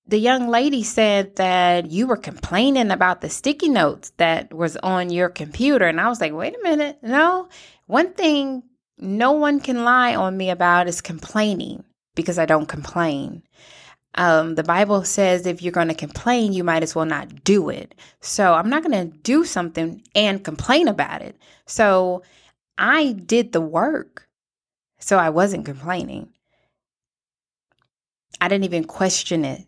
The 0.07 0.17
young 0.17 0.47
lady 0.47 0.83
said 0.83 1.35
that 1.35 1.91
you 1.91 2.07
were 2.07 2.17
complaining 2.17 2.91
about 2.91 3.21
the 3.21 3.29
sticky 3.29 3.69
notes 3.69 4.11
that 4.17 4.53
was 4.53 4.77
on 4.77 5.09
your 5.09 5.29
computer 5.29 5.85
and 5.85 5.99
i 5.99 6.07
was 6.07 6.21
like 6.21 6.33
wait 6.33 6.55
a 6.55 6.63
minute 6.63 6.97
no 7.01 7.47
one 7.87 8.13
thing 8.13 8.63
no 8.97 9.31
one 9.31 9.59
can 9.59 9.83
lie 9.83 10.15
on 10.15 10.37
me 10.37 10.49
about 10.49 10.87
is 10.87 11.01
complaining 11.01 11.83
because 12.15 12.39
I 12.39 12.45
don't 12.45 12.65
complain. 12.65 13.43
Um, 14.15 14.55
the 14.55 14.63
Bible 14.63 15.03
says 15.03 15.45
if 15.45 15.61
you're 15.61 15.71
going 15.71 15.89
to 15.89 15.93
complain, 15.93 16.51
you 16.51 16.63
might 16.63 16.81
as 16.81 16.95
well 16.95 17.05
not 17.05 17.43
do 17.43 17.69
it. 17.69 17.93
So 18.19 18.53
I'm 18.53 18.69
not 18.69 18.83
going 18.83 19.11
to 19.11 19.17
do 19.19 19.45
something 19.45 20.01
and 20.15 20.43
complain 20.43 20.87
about 20.87 21.21
it. 21.21 21.37
So 21.67 22.23
I 22.77 23.11
did 23.13 23.51
the 23.51 23.61
work. 23.61 24.27
So 24.99 25.17
I 25.17 25.29
wasn't 25.29 25.65
complaining. 25.65 26.29
I 28.41 28.47
didn't 28.47 28.65
even 28.65 28.85
question 28.85 29.45
it. 29.45 29.66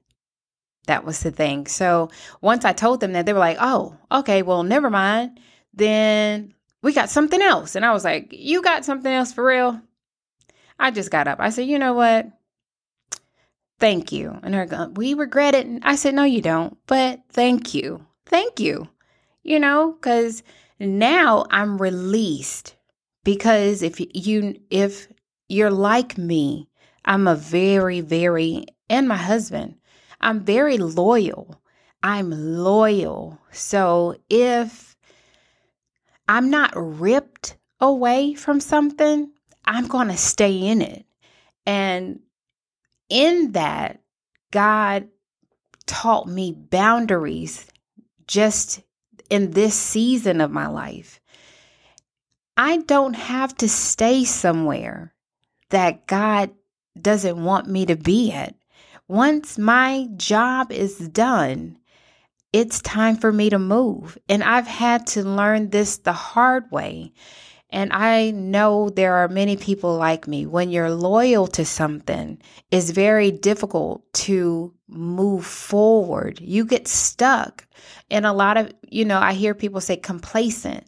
That 0.90 1.06
was 1.06 1.20
the 1.20 1.30
thing. 1.30 1.68
So 1.68 2.10
once 2.42 2.66
I 2.66 2.74
told 2.74 3.00
them 3.00 3.14
that, 3.14 3.28
they 3.28 3.34
were 3.34 3.38
like, 3.38 3.58
oh, 3.62 3.96
okay, 4.12 4.42
well, 4.42 4.64
never 4.64 4.90
mind. 4.90 5.40
Then 5.72 6.56
we 6.82 6.94
got 6.94 7.12
something 7.12 7.40
else. 7.44 7.76
And 7.76 7.86
I 7.86 7.94
was 7.94 8.04
like, 8.04 8.30
you 8.32 8.64
got 8.64 8.86
something 8.86 9.14
else 9.14 9.32
for 9.32 9.46
real? 9.46 9.80
I 10.80 10.90
just 10.90 11.12
got 11.12 11.28
up. 11.28 11.40
I 11.40 11.52
said, 11.52 11.68
you 11.68 11.78
know 11.78 11.94
what? 11.94 12.28
Thank 13.80 14.12
you. 14.12 14.40
And 14.42 14.52
they're 14.52 14.66
going, 14.66 14.96
we 14.96 15.14
regret 15.14 15.54
it. 15.54 15.68
And 15.68 15.84
I 15.86 15.94
said, 15.96 16.16
no, 16.16 16.24
you 16.24 16.42
don't. 16.42 16.76
But 16.88 17.22
thank 17.30 17.76
you. 17.76 18.04
Thank 18.26 18.60
you. 18.60 18.90
You 19.44 19.60
know, 19.60 19.92
because 19.92 20.42
now 20.80 21.46
I'm 21.52 21.78
released. 21.78 22.76
Because 23.24 23.84
if 23.84 24.00
you, 24.00 24.60
if 24.72 25.08
you're 25.50 25.70
like 25.70 26.18
me, 26.18 26.68
I'm 27.06 27.28
a 27.28 27.36
very, 27.36 28.02
very, 28.02 28.66
and 28.90 29.08
my 29.08 29.18
husband, 29.18 29.76
I'm 30.22 30.42
very 30.42 30.78
loyal. 30.78 31.62
I'm 32.04 32.32
loyal. 32.32 33.40
So 33.52 34.16
if 34.30 34.96
I'm 36.28 36.50
not 36.50 36.72
ripped 36.76 37.58
away 37.80 38.34
from 38.34 38.60
something, 38.60 39.32
I'm 39.66 39.88
going 39.88 40.08
to 40.08 40.18
stay 40.18 40.58
in 40.58 40.82
it. 40.82 41.06
And 41.66 42.20
in 43.10 43.54
that, 43.54 44.02
God 44.52 45.10
taught 45.86 46.28
me 46.28 46.52
boundaries 46.52 47.68
just 48.28 48.82
in 49.30 49.52
this 49.52 49.76
season 49.76 50.42
of 50.42 50.52
my 50.52 50.68
life. 50.68 51.20
I 52.58 52.78
don't 52.78 53.14
have 53.14 53.56
to 53.58 53.70
stay 53.70 54.26
somewhere 54.26 55.14
that 55.70 56.08
God 56.08 56.52
doesn't 57.00 57.44
want 57.44 57.68
me 57.68 57.86
to 57.86 57.96
be 57.96 58.32
at. 58.32 58.56
Once 59.10 59.58
my 59.58 60.08
job 60.18 60.72
is 60.72 61.00
done, 61.10 61.76
it's 62.54 62.80
time 62.84 63.18
for 63.18 63.32
me 63.32 63.50
to 63.50 63.58
move. 63.58 64.20
And 64.30 64.44
I've 64.44 64.68
had 64.68 65.08
to 65.08 65.24
learn 65.24 65.72
this 65.72 65.98
the 65.98 66.14
hard 66.14 66.70
way. 66.72 67.12
And 67.72 67.92
I 67.92 68.30
know 68.30 68.92
there 68.92 69.16
are 69.16 69.28
many 69.28 69.58
people 69.58 69.98
like 69.98 70.28
me. 70.28 70.46
When 70.46 70.70
you're 70.70 70.92
loyal 70.92 71.48
to 71.48 71.66
something, 71.66 72.40
it's 72.70 72.92
very 72.92 73.32
difficult 73.32 74.04
to 74.14 74.76
move 74.88 75.44
forward. 75.44 76.40
You 76.40 76.64
get 76.64 76.88
stuck. 76.88 77.66
And 78.12 78.28
a 78.28 78.32
lot 78.32 78.58
of, 78.58 78.72
you 78.92 79.06
know, 79.06 79.18
I 79.18 79.34
hear 79.34 79.56
people 79.56 79.82
say 79.82 79.98
complacent. 79.98 80.86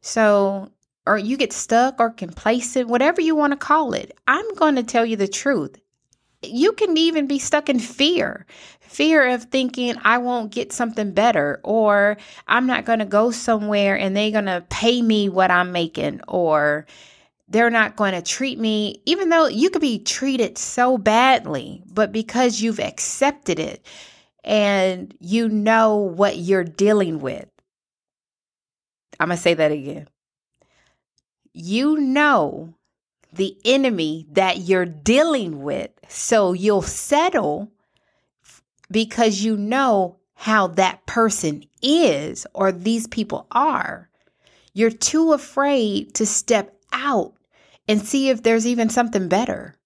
So, 0.00 0.70
or 1.06 1.18
you 1.18 1.36
get 1.36 1.52
stuck 1.52 1.98
or 1.98 2.10
complacent, 2.10 2.88
whatever 2.88 3.20
you 3.20 3.34
want 3.34 3.52
to 3.52 3.56
call 3.56 3.94
it. 3.94 4.16
I'm 4.28 4.54
going 4.54 4.76
to 4.76 4.84
tell 4.84 5.04
you 5.04 5.16
the 5.16 5.26
truth 5.26 5.80
you 6.48 6.72
can 6.72 6.96
even 6.96 7.26
be 7.26 7.38
stuck 7.38 7.68
in 7.68 7.78
fear 7.78 8.46
fear 8.94 9.28
of 9.34 9.44
thinking 9.44 9.96
I 10.04 10.18
won't 10.18 10.52
get 10.52 10.72
something 10.72 11.12
better 11.12 11.60
or 11.64 12.16
I'm 12.46 12.66
not 12.66 12.84
going 12.84 13.00
to 13.00 13.04
go 13.04 13.32
somewhere 13.32 13.98
and 13.98 14.16
they're 14.16 14.30
going 14.30 14.44
to 14.44 14.64
pay 14.70 15.02
me 15.02 15.28
what 15.28 15.50
I'm 15.50 15.72
making 15.72 16.20
or 16.28 16.86
they're 17.48 17.70
not 17.70 17.96
going 17.96 18.12
to 18.14 18.22
treat 18.22 18.58
me, 18.58 19.02
even 19.04 19.28
though 19.28 19.46
you 19.46 19.68
could 19.68 19.80
be 19.80 19.98
treated 19.98 20.56
so 20.56 20.96
badly, 20.96 21.82
but 21.92 22.12
because 22.12 22.60
you've 22.60 22.80
accepted 22.80 23.58
it 23.58 23.84
and 24.44 25.14
you 25.20 25.48
know 25.48 25.96
what 25.96 26.38
you're 26.38 26.64
dealing 26.64 27.18
with. 27.18 27.48
I'm 29.18 29.28
going 29.28 29.36
to 29.36 29.42
say 29.42 29.54
that 29.54 29.72
again. 29.72 30.08
You 31.52 31.98
know 31.98 32.74
the 33.34 33.56
enemy 33.64 34.26
that 34.32 34.58
you're 34.58 34.86
dealing 34.86 35.62
with. 35.62 35.90
So 36.08 36.52
you'll 36.52 36.82
settle 36.82 37.72
because 38.90 39.42
you 39.42 39.56
know 39.56 40.18
how 40.34 40.68
that 40.68 41.06
person 41.06 41.64
is 41.82 42.46
or 42.54 42.72
these 42.72 43.06
people 43.06 43.46
are. 43.50 44.10
You're 44.72 44.90
too 44.90 45.32
afraid 45.32 46.14
to 46.14 46.26
step 46.26 46.76
out 46.92 47.34
and 47.86 48.00
see 48.00 48.28
if 48.28 48.42
there's 48.42 48.66
even 48.66 48.88
something 48.88 49.28
better. 49.28 49.76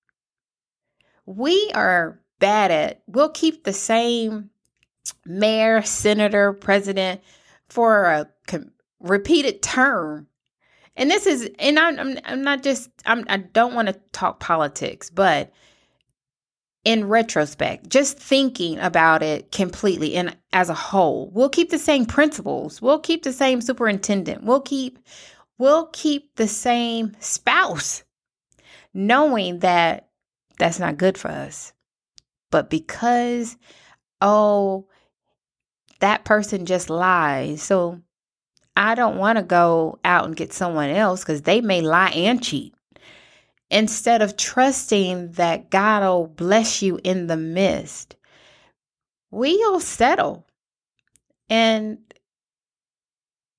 We 1.27 1.71
are 1.75 2.21
bad 2.39 2.71
at, 2.71 3.03
we'll 3.07 3.31
keep 3.31 3.65
the 3.65 3.73
same 3.73 4.51
mayor, 5.27 5.83
senator, 5.83 6.53
president 6.53 7.21
for 7.69 8.05
a 8.05 8.29
repeated 9.01 9.63
term 9.63 10.28
and 10.99 11.11
this 11.11 11.27
is 11.27 11.49
and 11.59 11.79
I'm 11.79 12.19
I'm, 12.25 12.43
not 12.43 12.63
just 12.63 12.91
I'm 13.07 13.25
I 13.29 13.39
don't 13.39 13.75
want 13.75 13.89
to 13.89 13.95
talk 14.13 14.41
politics, 14.41 15.09
but 15.09 15.53
in 16.85 17.09
retrospect, 17.09 17.89
just 17.89 18.19
thinking 18.19 18.79
about 18.79 19.23
it 19.23 19.53
completely 19.53 20.17
and 20.17 20.37
as 20.53 20.69
a 20.69 20.75
whole, 20.75 21.31
we'll 21.33 21.49
keep 21.49 21.71
the 21.71 21.79
same 21.79 22.05
principles. 22.05 22.83
We'll 22.83 22.99
keep 22.99 23.23
the 23.23 23.33
same 23.33 23.61
superintendent. 23.61 24.43
We'll 24.43 24.61
keep 24.61 24.99
we'll 25.57 25.87
keep 25.93 26.35
the 26.35 26.49
same 26.49 27.17
spouse, 27.21 28.03
knowing 28.93 29.61
that 29.61 30.09
that's 30.59 30.81
not 30.81 30.99
good 30.99 31.17
for 31.17 31.31
us. 31.31 31.73
But 32.51 32.71
because 32.71 33.57
oh 34.21 34.89
that 36.01 36.25
person 36.25 36.67
just 36.67 36.91
lies. 36.91 37.63
So 37.63 38.01
I 38.79 38.95
don't 38.95 39.19
want 39.19 39.39
to 39.39 39.43
go 39.43 39.99
out 40.05 40.25
and 40.25 40.37
get 40.37 40.53
someone 40.53 40.91
else 40.91 41.23
because 41.23 41.43
they 41.43 41.61
may 41.61 41.81
lie 41.81 42.11
and 42.11 42.41
cheat. 42.41 42.73
Instead 43.73 44.23
of 44.23 44.37
trusting 44.37 45.33
that 45.33 45.69
God 45.69 46.05
will 46.05 46.29
bless 46.29 46.81
you 46.81 47.01
in 47.03 47.27
the 47.27 47.37
midst, 47.37 48.15
we'll 49.33 49.81
settle. 49.81 50.47
And 51.51 51.99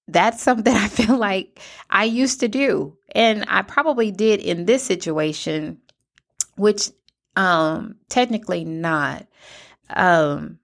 that's 0.08 0.42
something 0.42 0.74
I 0.76 0.88
feel 0.88 1.18
like 1.18 1.60
I 1.90 2.06
used 2.06 2.40
to 2.40 2.48
do. 2.48 2.98
And 3.14 3.44
I 3.50 3.64
probably 3.64 4.12
did 4.12 4.40
in 4.40 4.66
this 4.66 4.84
situation, 4.84 5.82
which 6.56 6.92
um 7.36 7.98
technically 8.08 8.64
not. 8.64 9.28
Um 9.90 10.60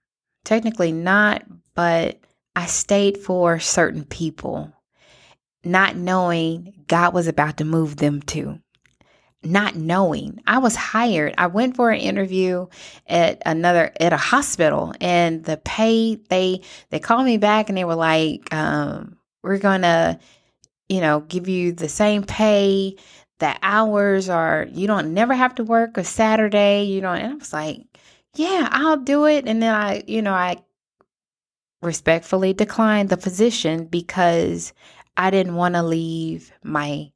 technically 0.45 0.93
not, 0.93 1.43
but 1.73 2.21
I 2.55 2.67
stayed 2.67 3.17
for 3.17 3.59
certain 3.59 4.05
people, 4.05 4.71
not 5.63 5.95
knowing 5.95 6.85
God 6.87 7.13
was 7.13 7.27
about 7.27 7.57
to 7.57 7.65
move 7.65 7.97
them 7.97 8.21
to. 8.23 8.59
Not 9.43 9.75
knowing. 9.75 10.41
I 10.47 10.57
was 10.57 10.75
hired. 10.75 11.35
I 11.37 11.47
went 11.47 11.75
for 11.75 11.91
an 11.91 11.99
interview 11.99 12.65
at 13.05 13.41
another 13.45 13.91
at 13.99 14.13
a 14.13 14.17
hospital 14.17 14.93
and 14.99 15.43
the 15.43 15.57
pay 15.57 16.15
they 16.15 16.61
they 16.89 16.99
called 16.99 17.25
me 17.25 17.37
back 17.37 17.69
and 17.69 17.77
they 17.77 17.85
were 17.85 17.95
like, 17.95 18.51
um, 18.51 19.17
we're 19.43 19.59
gonna, 19.59 20.19
you 20.89 20.99
know, 20.99 21.19
give 21.19 21.47
you 21.47 21.73
the 21.73 21.89
same 21.89 22.23
pay. 22.23 22.95
The 23.37 23.55
hours 23.61 24.29
are 24.29 24.65
you 24.71 24.87
don't 24.87 25.13
never 25.13 25.35
have 25.35 25.53
to 25.55 25.63
work 25.63 25.97
a 25.97 26.03
Saturday, 26.03 26.85
you 26.85 27.01
know, 27.01 27.11
and 27.11 27.33
I 27.33 27.35
was 27.35 27.53
like, 27.53 27.81
yeah, 28.35 28.67
I'll 28.71 28.97
do 28.97 29.25
it. 29.25 29.47
And 29.47 29.61
then 29.61 29.73
I, 29.73 30.03
you 30.07 30.23
know, 30.23 30.33
I 30.33 30.57
respectfully 31.81 32.53
declined 32.53 33.09
the 33.09 33.17
position 33.17 33.85
because 33.85 34.73
I 35.17 35.29
didn't 35.29 35.55
want 35.55 35.75
to 35.75 35.83
leave 35.83 36.51
my 36.63 37.11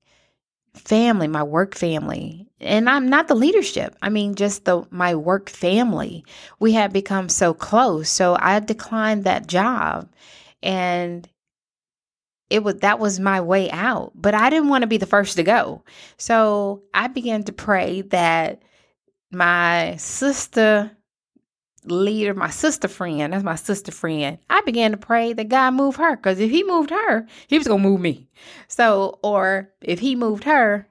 family, 0.73 1.27
my 1.27 1.43
work 1.43 1.75
family. 1.75 2.47
And 2.59 2.89
I'm 2.89 3.09
not 3.09 3.27
the 3.27 3.35
leadership. 3.35 3.95
I 4.01 4.09
mean 4.09 4.35
just 4.35 4.65
the 4.65 4.85
my 4.91 5.15
work 5.15 5.49
family. 5.49 6.23
We 6.59 6.73
had 6.73 6.93
become 6.93 7.29
so 7.29 7.53
close. 7.53 8.09
So 8.09 8.37
I 8.39 8.59
declined 8.59 9.23
that 9.23 9.47
job 9.47 10.09
and 10.61 11.27
it 12.49 12.63
was 12.63 12.75
that 12.75 12.99
was 12.99 13.19
my 13.19 13.41
way 13.41 13.69
out. 13.71 14.11
But 14.15 14.33
I 14.33 14.49
didn't 14.49 14.69
want 14.69 14.81
to 14.81 14.87
be 14.87 14.97
the 14.97 15.05
first 15.05 15.35
to 15.37 15.43
go. 15.43 15.83
So 16.17 16.83
I 16.93 17.07
began 17.07 17.43
to 17.43 17.53
pray 17.53 18.01
that 18.01 18.61
my 19.31 19.95
sister 19.97 20.91
leader, 21.85 22.33
my 22.33 22.49
sister 22.49 22.87
friend, 22.87 23.33
that's 23.33 23.43
my 23.43 23.55
sister 23.55 23.91
friend, 23.91 24.37
I 24.49 24.61
began 24.61 24.91
to 24.91 24.97
pray 24.97 25.33
that 25.33 25.49
God 25.49 25.73
move 25.73 25.95
her. 25.97 26.15
Because 26.15 26.39
if 26.39 26.51
he 26.51 26.63
moved 26.63 26.89
her, 26.89 27.27
he 27.47 27.57
was 27.57 27.67
going 27.67 27.81
to 27.81 27.89
move 27.89 28.01
me. 28.01 28.27
So, 28.67 29.19
or 29.23 29.71
if 29.81 29.99
he 29.99 30.15
moved 30.15 30.43
her, 30.43 30.87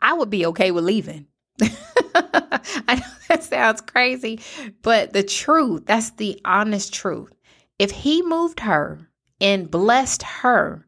I 0.00 0.12
would 0.12 0.30
be 0.30 0.46
okay 0.46 0.70
with 0.70 0.84
leaving. 0.84 1.26
I 1.62 2.94
know 2.94 3.06
that 3.28 3.42
sounds 3.42 3.80
crazy, 3.80 4.40
but 4.82 5.12
the 5.12 5.22
truth, 5.22 5.86
that's 5.86 6.10
the 6.12 6.40
honest 6.44 6.92
truth. 6.92 7.32
If 7.78 7.90
he 7.90 8.22
moved 8.22 8.60
her 8.60 9.08
and 9.40 9.70
blessed 9.70 10.22
her, 10.22 10.86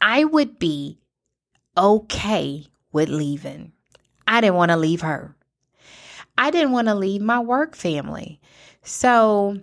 I 0.00 0.24
would 0.24 0.58
be 0.58 0.98
okay 1.76 2.66
with 2.92 3.08
leaving. 3.08 3.72
I 4.26 4.40
didn't 4.40 4.56
want 4.56 4.70
to 4.70 4.76
leave 4.76 5.00
her. 5.02 5.36
I 6.36 6.50
didn't 6.50 6.72
want 6.72 6.88
to 6.88 6.94
leave 6.94 7.20
my 7.20 7.40
work 7.40 7.76
family. 7.76 8.40
So 8.82 9.60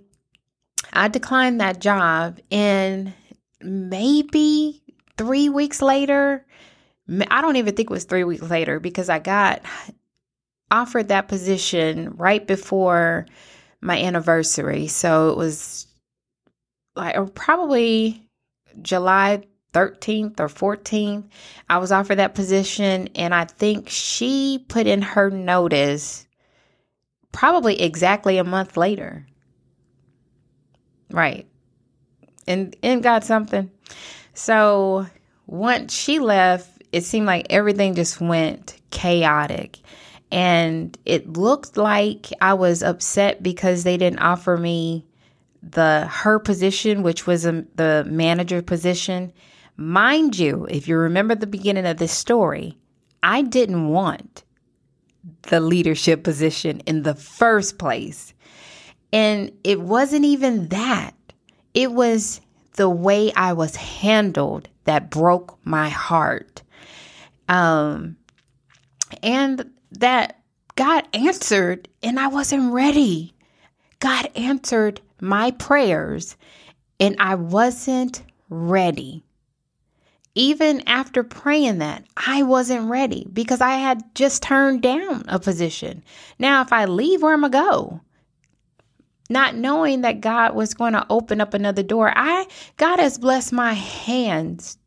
I 0.94 1.08
declined 1.08 1.62
that 1.62 1.80
job, 1.80 2.40
and 2.52 3.14
maybe 3.62 4.82
three 5.18 5.50
weeks 5.50 5.82
later, 5.82 6.46
I 7.30 7.42
don't 7.42 7.56
even 7.56 7.76
think 7.76 7.90
it 7.90 7.94
was 7.94 8.06
three 8.06 8.24
weeks 8.24 8.44
later 8.44 8.80
because 8.80 9.10
I 9.10 9.20
got 9.20 9.62
offered 10.72 11.08
that 11.10 11.28
position 11.28 12.16
right 12.16 12.46
before 12.46 13.26
my 13.82 13.98
anniversary. 13.98 14.88
So 14.88 15.30
it 15.30 15.38
was 15.38 15.88
like 16.96 17.18
uh, 17.18 17.26
probably 17.26 18.24
July 18.82 19.44
13th 19.74 20.40
or 20.40 20.48
14th. 20.48 21.26
I 21.70 21.78
was 21.78 21.92
offered 21.92 22.16
that 22.16 22.36
position, 22.36 23.10
and 23.16 23.34
I 23.34 23.46
think 23.46 23.90
she 23.90 24.66
put 24.68 24.88
in 24.88 25.02
her 25.02 25.30
notice 25.30 26.28
probably 27.32 27.82
exactly 27.82 28.38
a 28.38 28.44
month 28.44 28.78
later. 28.78 29.26
Right. 31.12 31.48
And 32.48 32.76
and 32.84 33.04
got 33.04 33.24
something. 33.24 33.72
So 34.34 35.08
once 35.48 35.94
she 35.94 36.20
left, 36.20 36.84
it 36.92 37.04
seemed 37.04 37.28
like 37.28 37.48
everything 37.50 37.96
just 37.96 38.22
went 38.22 38.80
chaotic. 38.92 39.80
And 40.32 40.96
it 41.06 41.34
looked 41.38 41.76
like 41.76 42.28
I 42.40 42.54
was 42.54 42.84
upset 42.84 43.42
because 43.42 43.84
they 43.84 43.98
didn't 43.98 44.20
offer 44.20 44.58
me 44.58 45.06
the 45.62 46.08
her 46.10 46.40
position, 46.40 47.04
which 47.04 47.26
was 47.26 47.46
a, 47.46 47.66
the 47.76 48.06
manager 48.08 48.62
position. 48.62 49.34
Mind 49.76 50.38
you, 50.38 50.68
if 50.70 50.88
you 50.88 50.98
remember 50.98 51.36
the 51.36 51.48
beginning 51.48 51.86
of 51.86 51.98
this 51.98 52.12
story, 52.12 52.78
I 53.24 53.42
didn't 53.42 53.88
want 53.88 54.44
the 55.50 55.60
leadership 55.60 56.24
position 56.24 56.80
in 56.82 57.04
the 57.04 57.16
first 57.16 57.78
place. 57.78 58.34
And 59.12 59.52
it 59.64 59.82
wasn't 59.82 60.26
even 60.26 60.70
that, 60.70 61.14
it 61.74 61.92
was 61.92 62.42
the 62.74 62.90
way 62.90 63.32
I 63.36 63.54
was 63.54 63.76
handled 63.76 64.70
that 64.86 65.10
broke 65.10 65.58
my 65.66 65.90
heart. 65.90 66.64
Um, 67.50 68.16
and 69.22 69.70
that 69.92 70.40
God 70.76 71.08
answered, 71.14 71.90
and 72.02 72.20
I 72.20 72.28
wasn't 72.28 72.72
ready. 72.72 73.34
God 74.00 74.30
answered 74.36 75.02
my 75.20 75.52
prayers, 75.52 76.38
and 77.00 77.16
I 77.20 77.36
wasn't 77.36 78.24
ready. 78.50 79.24
Even 80.40 80.88
after 80.88 81.22
praying 81.22 81.80
that, 81.80 82.06
I 82.16 82.44
wasn't 82.44 82.90
ready 82.90 83.28
because 83.34 83.60
I 83.60 83.72
had 83.72 84.16
just 84.16 84.42
turned 84.42 84.82
down 84.82 85.26
a 85.28 85.38
position. 85.38 86.02
Now, 86.40 86.62
if 86.62 86.72
I 86.72 86.86
leave, 86.86 87.22
where 87.22 87.34
am 87.34 87.44
I 87.44 87.50
go? 87.50 88.00
Not 89.30 89.58
knowing 89.58 90.00
that 90.00 90.22
God 90.22 90.56
was 90.56 90.74
going 90.74 90.94
to 90.94 91.06
open 91.10 91.42
up 91.42 91.54
another 91.54 91.84
door. 91.84 92.14
I 92.16 92.48
God 92.78 93.00
has 93.00 93.18
blessed 93.18 93.52
my 93.52 93.74
hands 93.74 94.78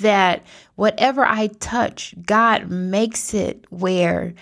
that 0.00 0.42
whatever 0.74 1.24
I 1.24 1.46
touch, 1.60 2.16
God 2.26 2.68
makes 2.68 3.34
it 3.34 3.64
where 3.70 4.34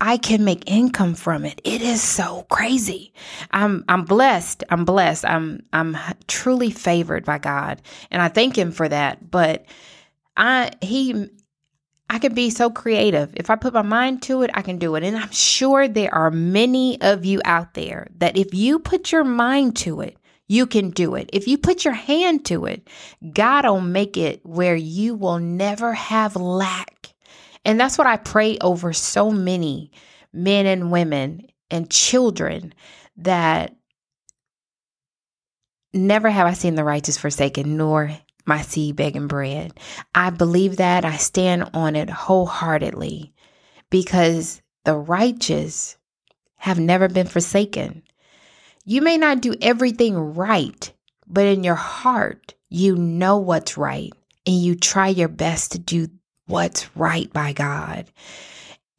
I 0.00 0.16
can 0.16 0.44
make 0.44 0.70
income 0.70 1.14
from 1.14 1.44
it. 1.44 1.60
It 1.64 1.80
is 1.80 2.02
so 2.02 2.46
crazy. 2.50 3.12
I'm 3.50 3.84
I'm 3.88 4.04
blessed. 4.04 4.64
I'm 4.70 4.84
blessed. 4.84 5.24
I'm 5.24 5.62
I'm 5.72 5.96
truly 6.26 6.70
favored 6.70 7.24
by 7.24 7.38
God, 7.38 7.80
and 8.10 8.20
I 8.20 8.28
thank 8.28 8.56
him 8.58 8.72
for 8.72 8.88
that. 8.88 9.30
But 9.30 9.66
I 10.36 10.72
he 10.82 11.28
I 12.10 12.18
can 12.18 12.34
be 12.34 12.50
so 12.50 12.70
creative. 12.70 13.32
If 13.36 13.50
I 13.50 13.56
put 13.56 13.72
my 13.72 13.82
mind 13.82 14.22
to 14.22 14.42
it, 14.42 14.50
I 14.54 14.62
can 14.62 14.78
do 14.78 14.94
it. 14.94 15.04
And 15.04 15.16
I'm 15.16 15.32
sure 15.32 15.88
there 15.88 16.14
are 16.14 16.30
many 16.30 17.00
of 17.00 17.24
you 17.24 17.40
out 17.44 17.74
there 17.74 18.08
that 18.18 18.36
if 18.36 18.52
you 18.52 18.78
put 18.78 19.10
your 19.10 19.24
mind 19.24 19.76
to 19.78 20.00
it, 20.00 20.18
you 20.46 20.66
can 20.66 20.90
do 20.90 21.14
it. 21.14 21.30
If 21.32 21.48
you 21.48 21.56
put 21.56 21.84
your 21.84 21.94
hand 21.94 22.44
to 22.46 22.66
it, 22.66 22.88
God 23.32 23.64
will 23.64 23.80
make 23.80 24.16
it 24.16 24.44
where 24.44 24.76
you 24.76 25.14
will 25.14 25.38
never 25.38 25.94
have 25.94 26.36
lack. 26.36 26.93
And 27.64 27.80
that's 27.80 27.98
what 27.98 28.06
I 28.06 28.16
pray 28.16 28.58
over 28.60 28.92
so 28.92 29.30
many 29.30 29.90
men 30.32 30.66
and 30.66 30.90
women 30.90 31.48
and 31.70 31.90
children 31.90 32.74
that 33.16 33.74
never 35.92 36.28
have 36.28 36.46
I 36.46 36.52
seen 36.52 36.74
the 36.74 36.84
righteous 36.84 37.16
forsaken, 37.16 37.76
nor 37.76 38.10
my 38.46 38.60
seed 38.60 38.96
begging 38.96 39.28
bread. 39.28 39.78
I 40.14 40.30
believe 40.30 40.76
that. 40.76 41.04
I 41.04 41.16
stand 41.16 41.70
on 41.72 41.96
it 41.96 42.10
wholeheartedly 42.10 43.32
because 43.90 44.60
the 44.84 44.96
righteous 44.96 45.96
have 46.56 46.78
never 46.78 47.08
been 47.08 47.26
forsaken. 47.26 48.02
You 48.84 49.00
may 49.00 49.16
not 49.16 49.40
do 49.40 49.54
everything 49.62 50.14
right, 50.16 50.92
but 51.26 51.46
in 51.46 51.64
your 51.64 51.74
heart, 51.74 52.54
you 52.68 52.96
know 52.96 53.38
what's 53.38 53.78
right 53.78 54.12
and 54.46 54.56
you 54.56 54.74
try 54.74 55.08
your 55.08 55.28
best 55.28 55.72
to 55.72 55.78
do 55.78 56.08
what's 56.46 56.94
right 56.96 57.32
by 57.32 57.52
God. 57.52 58.10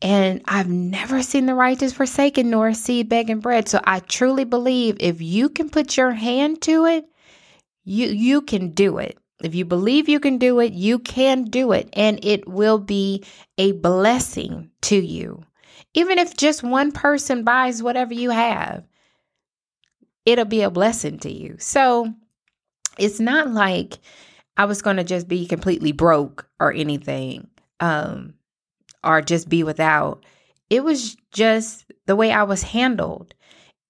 And 0.01 0.41
I've 0.45 0.69
never 0.69 1.23
seen 1.23 1.45
the 1.45 1.55
righteous 1.55 1.93
forsaken 1.93 2.49
nor 2.49 2.73
seed 2.73 3.09
begging 3.09 3.39
bread. 3.39 3.67
So 3.67 3.79
I 3.83 3.99
truly 3.99 4.43
believe 4.43 4.97
if 4.99 5.21
you 5.21 5.49
can 5.49 5.69
put 5.69 5.97
your 5.97 6.11
hand 6.11 6.61
to 6.63 6.85
it, 6.85 7.05
you 7.83 8.07
you 8.07 8.41
can 8.41 8.71
do 8.71 8.97
it. 8.97 9.17
If 9.41 9.55
you 9.55 9.65
believe 9.65 10.09
you 10.09 10.19
can 10.19 10.37
do 10.37 10.59
it, 10.59 10.73
you 10.73 10.99
can 10.99 11.45
do 11.45 11.71
it 11.71 11.89
and 11.93 12.23
it 12.23 12.47
will 12.47 12.79
be 12.79 13.23
a 13.57 13.73
blessing 13.73 14.71
to 14.83 14.95
you. 14.95 15.43
Even 15.93 16.19
if 16.19 16.35
just 16.35 16.63
one 16.63 16.91
person 16.91 17.43
buys 17.43 17.81
whatever 17.81 18.13
you 18.13 18.29
have, 18.31 18.83
it'll 20.25 20.45
be 20.45 20.61
a 20.61 20.69
blessing 20.69 21.19
to 21.19 21.31
you. 21.31 21.55
So 21.59 22.13
it's 22.97 23.19
not 23.19 23.51
like 23.51 23.99
I 24.57 24.65
was 24.65 24.81
going 24.81 24.97
to 24.97 25.03
just 25.03 25.27
be 25.27 25.45
completely 25.47 25.91
broke 25.91 26.47
or 26.59 26.71
anything, 26.71 27.47
um, 27.79 28.35
or 29.03 29.21
just 29.21 29.49
be 29.49 29.63
without. 29.63 30.25
It 30.69 30.83
was 30.83 31.15
just 31.31 31.85
the 32.05 32.15
way 32.15 32.31
I 32.31 32.43
was 32.43 32.63
handled. 32.63 33.33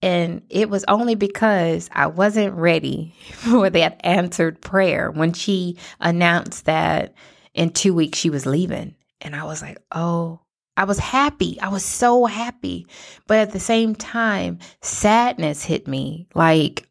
And 0.01 0.43
it 0.49 0.69
was 0.69 0.83
only 0.87 1.15
because 1.15 1.89
I 1.93 2.07
wasn't 2.07 2.53
ready 2.53 3.15
for 3.31 3.69
that 3.69 4.01
answered 4.03 4.61
prayer 4.61 5.09
when 5.11 5.33
she 5.33 5.77
announced 5.99 6.65
that 6.65 7.13
in 7.53 7.71
two 7.71 7.93
weeks 7.93 8.19
she 8.19 8.29
was 8.29 8.45
leaving. 8.45 8.95
And 9.21 9.35
I 9.35 9.45
was 9.45 9.61
like, 9.61 9.77
oh, 9.91 10.41
I 10.77 10.83
was 10.83 10.99
happy. 10.99 11.59
I 11.61 11.69
was 11.69 11.85
so 11.85 12.25
happy. 12.25 12.85
But 13.27 13.37
at 13.37 13.51
the 13.51 13.59
same 13.59 13.95
time, 13.95 14.59
sadness 14.81 15.63
hit 15.63 15.87
me. 15.87 16.27
Like 16.35 16.87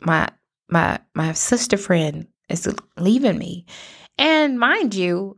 my 0.00 0.28
my 0.68 0.98
my 1.14 1.32
sister 1.32 1.76
friend 1.76 2.28
is 2.48 2.68
leaving 2.96 3.38
me. 3.38 3.66
And 4.18 4.58
mind 4.58 4.94
you, 4.94 5.36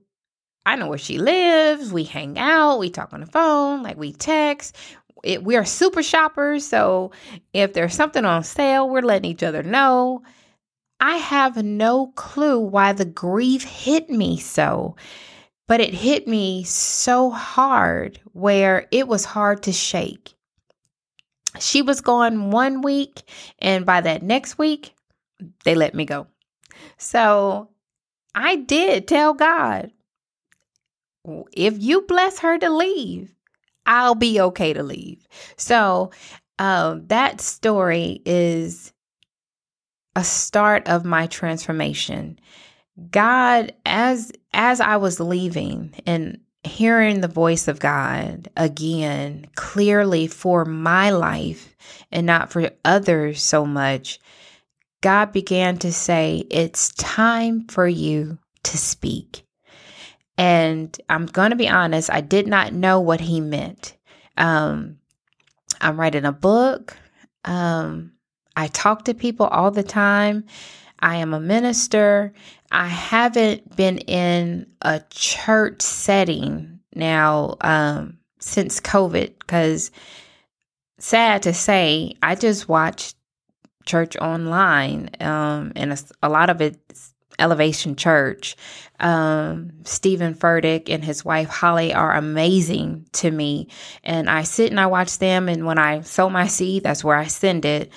I 0.66 0.76
know 0.76 0.88
where 0.88 0.98
she 0.98 1.18
lives. 1.18 1.92
We 1.92 2.04
hang 2.04 2.38
out, 2.38 2.78
we 2.78 2.90
talk 2.90 3.12
on 3.12 3.20
the 3.20 3.26
phone, 3.26 3.82
like 3.82 3.96
we 3.96 4.12
text. 4.12 4.76
It, 5.24 5.42
we 5.42 5.56
are 5.56 5.64
super 5.64 6.02
shoppers, 6.02 6.64
so 6.64 7.11
if 7.52 7.72
there's 7.72 7.94
something 7.94 8.24
on 8.24 8.44
sale, 8.44 8.88
we're 8.88 9.02
letting 9.02 9.30
each 9.30 9.42
other 9.42 9.62
know. 9.62 10.22
I 11.00 11.16
have 11.16 11.62
no 11.64 12.09
clue 12.14 12.61
why 12.61 12.92
the 12.92 13.04
grief 13.04 13.64
hit 13.64 14.11
me 14.11 14.38
so, 14.38 14.96
but 15.66 15.80
it 15.80 15.94
hit 15.94 16.28
me 16.28 16.64
so 16.64 17.30
hard 17.30 18.20
where 18.32 18.86
it 18.90 19.09
was 19.09 19.24
hard 19.24 19.62
to 19.64 19.72
shake. 19.72 20.34
She 21.61 21.82
was 21.82 22.00
gone 22.00 22.50
one 22.50 22.82
week, 22.82 23.22
and 23.59 23.86
by 23.86 24.00
that 24.02 24.22
next 24.22 24.59
week, 24.59 24.94
they 25.64 25.74
let 25.74 25.94
me 25.94 26.04
go. 26.04 26.26
So 26.99 27.70
I 28.34 28.57
did 28.57 29.09
tell 29.09 29.34
God, 29.34 29.90
if 31.53 31.80
you 31.82 32.03
bless 32.03 32.40
her 32.40 32.59
to 32.59 32.70
leave, 32.70 33.34
I'll 33.86 34.14
be 34.14 34.40
okay 34.40 34.72
to 34.72 34.82
leave. 34.82 35.26
So 35.57 36.11
um, 36.59 37.07
that 37.07 37.40
story 37.40 38.20
is 38.24 38.92
a 40.14 40.24
start 40.24 40.88
of 40.88 41.05
my 41.05 41.26
transformation. 41.26 42.38
God, 43.11 43.72
as 43.86 44.32
as 44.53 44.80
I 44.80 44.96
was 44.96 45.20
leaving 45.20 45.94
and 46.05 46.40
hearing 46.64 47.20
the 47.20 47.28
voice 47.28 47.68
of 47.68 47.78
God 47.78 48.49
again 48.57 49.46
clearly 49.55 50.26
for 50.26 50.64
my 50.64 51.11
life 51.11 51.76
and 52.11 52.26
not 52.26 52.51
for 52.51 52.70
others 52.84 53.40
so 53.40 53.64
much, 53.64 54.18
God 55.01 55.32
began 55.32 55.78
to 55.78 55.92
say, 55.92 56.44
It's 56.51 56.92
time 56.94 57.66
for 57.68 57.86
you 57.86 58.38
to 58.64 58.78
speak. 58.78 59.44
And 60.36 60.96
I'm 61.09 61.26
going 61.26 61.51
to 61.51 61.57
be 61.57 61.68
honest, 61.68 62.11
I 62.11 62.20
did 62.20 62.46
not 62.46 62.72
know 62.72 63.01
what 63.01 63.20
he 63.20 63.40
meant. 63.40 63.96
Um, 64.36 64.99
I'm 65.80 65.99
writing 65.99 66.24
a 66.24 66.32
book. 66.32 66.96
Um, 67.44 68.12
I 68.57 68.68
talk 68.68 69.05
to 69.05 69.14
people 69.14 69.46
all 69.46 69.70
the 69.70 69.82
time. 69.82 70.44
I 71.01 71.16
am 71.16 71.34
a 71.34 71.40
minister. 71.40 72.32
I 72.70 72.86
haven't 72.86 73.76
been 73.76 73.99
in 73.99 74.66
a 74.82 75.01
church 75.11 75.82
setting 75.82 76.80
now 76.94 77.57
um, 77.61 78.18
since 78.40 78.80
COVID 78.80 79.38
because, 79.38 79.90
sad 80.99 81.42
to 81.42 81.55
say, 81.55 82.14
I 82.22 82.34
just 82.34 82.68
watched 82.68 83.16
church 83.89 84.16
online, 84.16 85.11
um, 85.20 85.72
and 85.74 85.93
a, 85.93 85.99
a 86.22 86.28
lot 86.28 86.51
of 86.51 86.61
it's 86.61 87.14
Elevation 87.39 87.97
Church. 87.97 88.57
Um, 89.01 89.72
Stephen 89.84 90.34
Furtick 90.34 90.89
and 90.89 91.05
his 91.05 91.24
wife 91.24 91.49
Holly 91.49 91.95
are 91.95 92.14
amazing 92.14 93.07
to 93.12 93.30
me. 93.30 93.68
And 94.03 94.28
I 94.28 94.43
sit 94.43 94.70
and 94.70 94.80
I 94.80 94.86
watch 94.86 95.18
them. 95.18 95.49
And 95.49 95.64
when 95.64 95.78
I 95.78 96.01
sow 96.01 96.28
my 96.28 96.47
seed, 96.47 96.82
that's 96.82 97.05
where 97.05 97.16
I 97.16 97.26
send 97.26 97.64
it. 97.64 97.93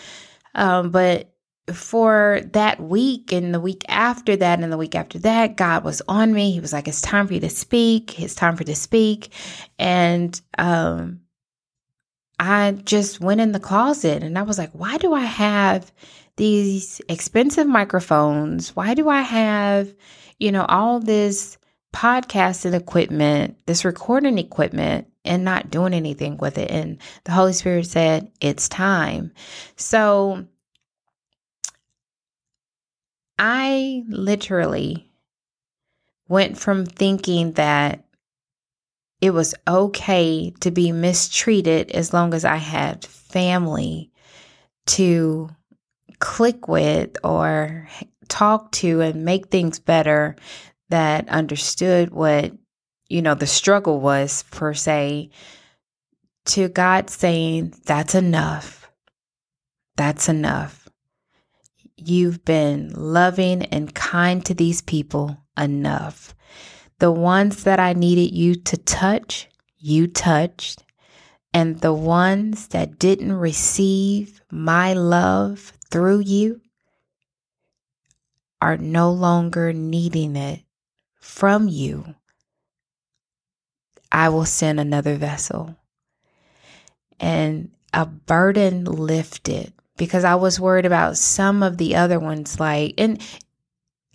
Um, 0.54 0.92
but 0.92 1.34
for 1.74 2.42
that 2.54 2.82
week 2.82 3.32
and 3.32 3.54
the 3.54 3.60
week 3.60 3.84
after 3.88 4.36
that 4.36 4.60
and 4.60 4.72
the 4.72 4.78
week 4.78 4.96
after 4.96 5.20
that, 5.20 5.56
God 5.56 5.84
was 5.84 6.02
on 6.08 6.34
me. 6.34 6.52
He 6.52 6.60
was 6.60 6.74
like, 6.74 6.88
It's 6.88 7.02
time 7.02 7.28
for 7.28 7.34
you 7.34 7.39
to 7.39 7.50
speak. 7.50 8.20
It's 8.20 8.36
time 8.36 8.56
for 8.56 8.64
you 8.64 8.74
to 8.74 8.76
speak. 8.76 9.32
And 9.80 10.39
um, 10.58 11.21
I 12.42 12.72
just 12.72 13.22
went 13.22 13.39
in 13.39 13.52
the 13.52 13.60
closet 13.60 14.24
and 14.24 14.36
I 14.36 14.42
was 14.42 14.58
like, 14.58 14.72
Why 14.72 14.98
do 14.98 15.14
I 15.14 15.22
have 15.22 15.92
these 16.38 17.00
expensive 17.08 17.68
microphones? 17.68 18.76
Why 18.76 18.96
do 18.96 19.10
I 19.10 19.22
have, 19.22 19.94
you 20.39 20.52
know, 20.52 20.66
all 20.68 21.00
this 21.00 21.60
podcasting 21.94 22.74
equipment, 22.74 23.60
this 23.68 23.86
recording 23.86 24.39
equipment, 24.39 25.08
and 25.24 25.46
not 25.46 25.70
doing 25.70 25.94
anything 25.94 26.38
with 26.38 26.58
it? 26.58 26.72
And 26.72 26.98
the 27.26 27.32
Holy 27.32 27.54
Spirit 27.54 27.86
said, 27.86 28.32
It's 28.42 28.68
time. 28.68 29.34
So, 29.76 30.48
I 33.38 34.04
literally 34.08 35.12
went 36.28 36.58
from 36.58 36.88
thinking 36.88 37.52
that 37.52 38.04
it 39.22 39.32
was 39.32 39.56
okay 39.68 40.52
to 40.60 40.72
be 40.72 40.92
mistreated 40.92 41.92
as 41.92 42.14
long 42.14 42.34
as 42.34 42.44
I 42.44 42.58
had 42.58 43.06
family 43.06 44.12
to 44.88 45.50
click 46.20 46.68
with 46.68 47.18
or 47.24 47.88
talk 48.28 48.72
to 48.72 49.02
and 49.02 49.24
make 49.24 49.48
things 49.48 49.80
better 49.80 50.36
that 50.90 51.30
understood 51.30 52.12
what 52.12 52.52
you 53.08 53.22
know 53.22 53.36
the 53.36 53.48
struggle 53.48 54.00
was 54.00 54.44
per 54.52 54.74
se 54.74 55.30
to 56.46 56.68
God 56.70 57.10
saying 57.10 57.74
that's 57.86 58.16
enough 58.16 58.92
that's 59.96 60.28
enough 60.30 60.82
You've 62.04 62.44
been 62.44 62.92
loving 62.96 63.62
and 63.66 63.94
kind 63.94 64.44
to 64.48 64.56
these 64.56 64.82
people 64.82 65.38
enough. 65.56 66.34
The 67.02 67.12
ones 67.12 67.64
that 67.64 67.80
I 67.80 67.93
needed 67.93 68.36
you 68.36 68.54
to 68.54 68.78
touch, 68.78 69.49
you 69.80 70.06
touched. 70.06 70.84
And 71.52 71.80
the 71.80 71.91
ones 71.91 72.68
that 72.68 72.99
didn't 72.99 73.34
receive 73.34 74.39
my 74.52 74.93
love 74.93 75.74
through 75.89 76.20
you 76.20 76.62
are 78.62 78.78
no 78.78 79.12
longer 79.12 79.74
needing 79.74 80.36
it 80.36 80.62
from 81.16 81.68
you. 81.68 82.14
I 84.12 84.30
will 84.30 84.45
send 84.45 84.80
another 84.80 85.16
vessel. 85.16 85.76
And 87.20 87.72
a 87.95 88.06
burden 88.06 88.86
lifted 88.86 89.74
because 89.97 90.24
I 90.24 90.36
was 90.36 90.60
worried 90.60 90.86
about 90.86 91.18
some 91.18 91.64
of 91.64 91.80
the 91.80 91.95
other 91.95 92.20
ones. 92.20 92.60
Like, 92.60 92.93
and 92.99 93.20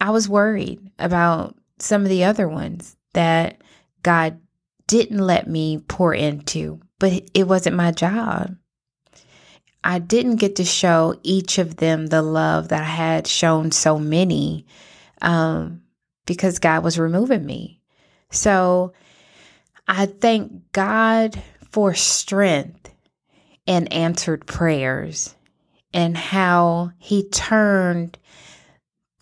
I 0.00 0.10
was 0.10 0.28
worried 0.28 0.88
about 1.00 1.56
some 1.78 2.02
of 2.02 2.08
the 2.08 2.24
other 2.24 2.48
ones 2.48 2.96
that 3.14 3.60
God 4.02 4.40
didn't 4.86 5.18
let 5.18 5.48
me 5.48 5.78
pour 5.78 6.14
into, 6.14 6.80
but 6.98 7.28
it 7.34 7.48
wasn't 7.48 7.76
my 7.76 7.90
job. 7.90 8.56
I 9.82 9.98
didn't 9.98 10.36
get 10.36 10.56
to 10.56 10.64
show 10.64 11.18
each 11.22 11.58
of 11.58 11.76
them 11.76 12.06
the 12.06 12.22
love 12.22 12.68
that 12.68 12.82
I 12.82 12.86
had 12.86 13.26
shown 13.26 13.70
so 13.70 13.98
many 13.98 14.66
um, 15.22 15.82
because 16.26 16.58
God 16.58 16.82
was 16.82 16.98
removing 16.98 17.46
me. 17.46 17.80
So 18.30 18.92
I 19.86 20.06
thank 20.06 20.72
God 20.72 21.40
for 21.70 21.94
strength 21.94 22.92
and 23.66 23.92
answered 23.92 24.46
prayers 24.46 25.34
and 25.92 26.16
how 26.16 26.90
he 26.98 27.28
turned 27.28 28.18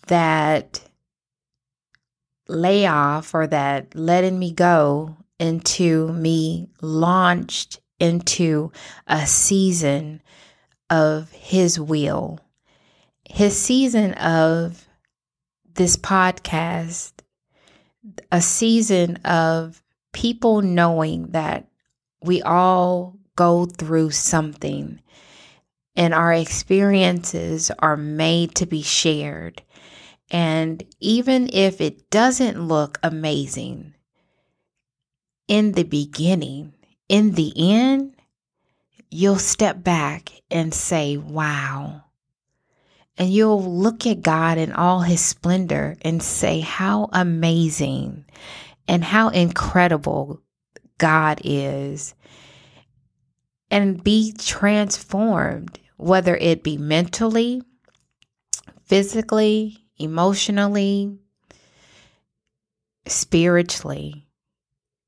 that 0.07 0.81
layoff 2.47 3.33
or 3.33 3.47
that 3.47 3.95
letting 3.95 4.37
me 4.37 4.51
go 4.51 5.17
into 5.39 6.11
me 6.13 6.69
launched 6.81 7.79
into 7.99 8.71
a 9.07 9.25
season 9.25 10.21
of 10.89 11.31
his 11.31 11.79
will. 11.79 12.39
His 13.27 13.59
season 13.59 14.13
of 14.13 14.87
this 15.73 15.97
podcast, 15.97 17.13
a 18.31 18.41
season 18.41 19.17
of 19.17 19.81
people 20.13 20.61
knowing 20.61 21.31
that 21.31 21.67
we 22.21 22.41
all 22.41 23.17
go 23.35 23.65
through 23.65 24.11
something 24.11 25.01
and 25.95 26.13
our 26.13 26.33
experiences 26.33 27.71
are 27.79 27.97
made 27.97 28.55
to 28.55 28.65
be 28.65 28.81
shared. 28.81 29.61
And 30.31 30.83
even 30.99 31.49
if 31.53 31.81
it 31.81 32.09
doesn't 32.09 32.67
look 32.67 32.99
amazing 33.03 33.93
in 35.47 35.73
the 35.73 35.83
beginning, 35.83 36.73
in 37.07 37.31
the 37.31 37.53
end, 37.55 38.15
you'll 39.11 39.37
step 39.37 39.83
back 39.83 40.31
and 40.49 40.73
say, 40.73 41.17
wow. 41.17 42.03
And 43.17 43.31
you'll 43.31 43.63
look 43.63 44.05
at 44.05 44.21
God 44.23 44.57
in 44.57 44.73
all 44.73 45.01
his 45.01 45.21
splendor 45.21 45.95
and 46.01 46.21
say, 46.21 46.59
how 46.59 47.09
amazing 47.13 48.25
and 48.87 49.03
how 49.03 49.29
incredible 49.29 50.41
God 50.97 51.39
is. 51.43 52.13
And 53.71 54.03
be 54.03 54.33
transformed 54.37 55.79
whether 55.97 56.35
it 56.35 56.61
be 56.61 56.77
mentally, 56.77 57.61
physically, 58.85 59.84
emotionally, 59.97 61.17
spiritually. 63.07 64.27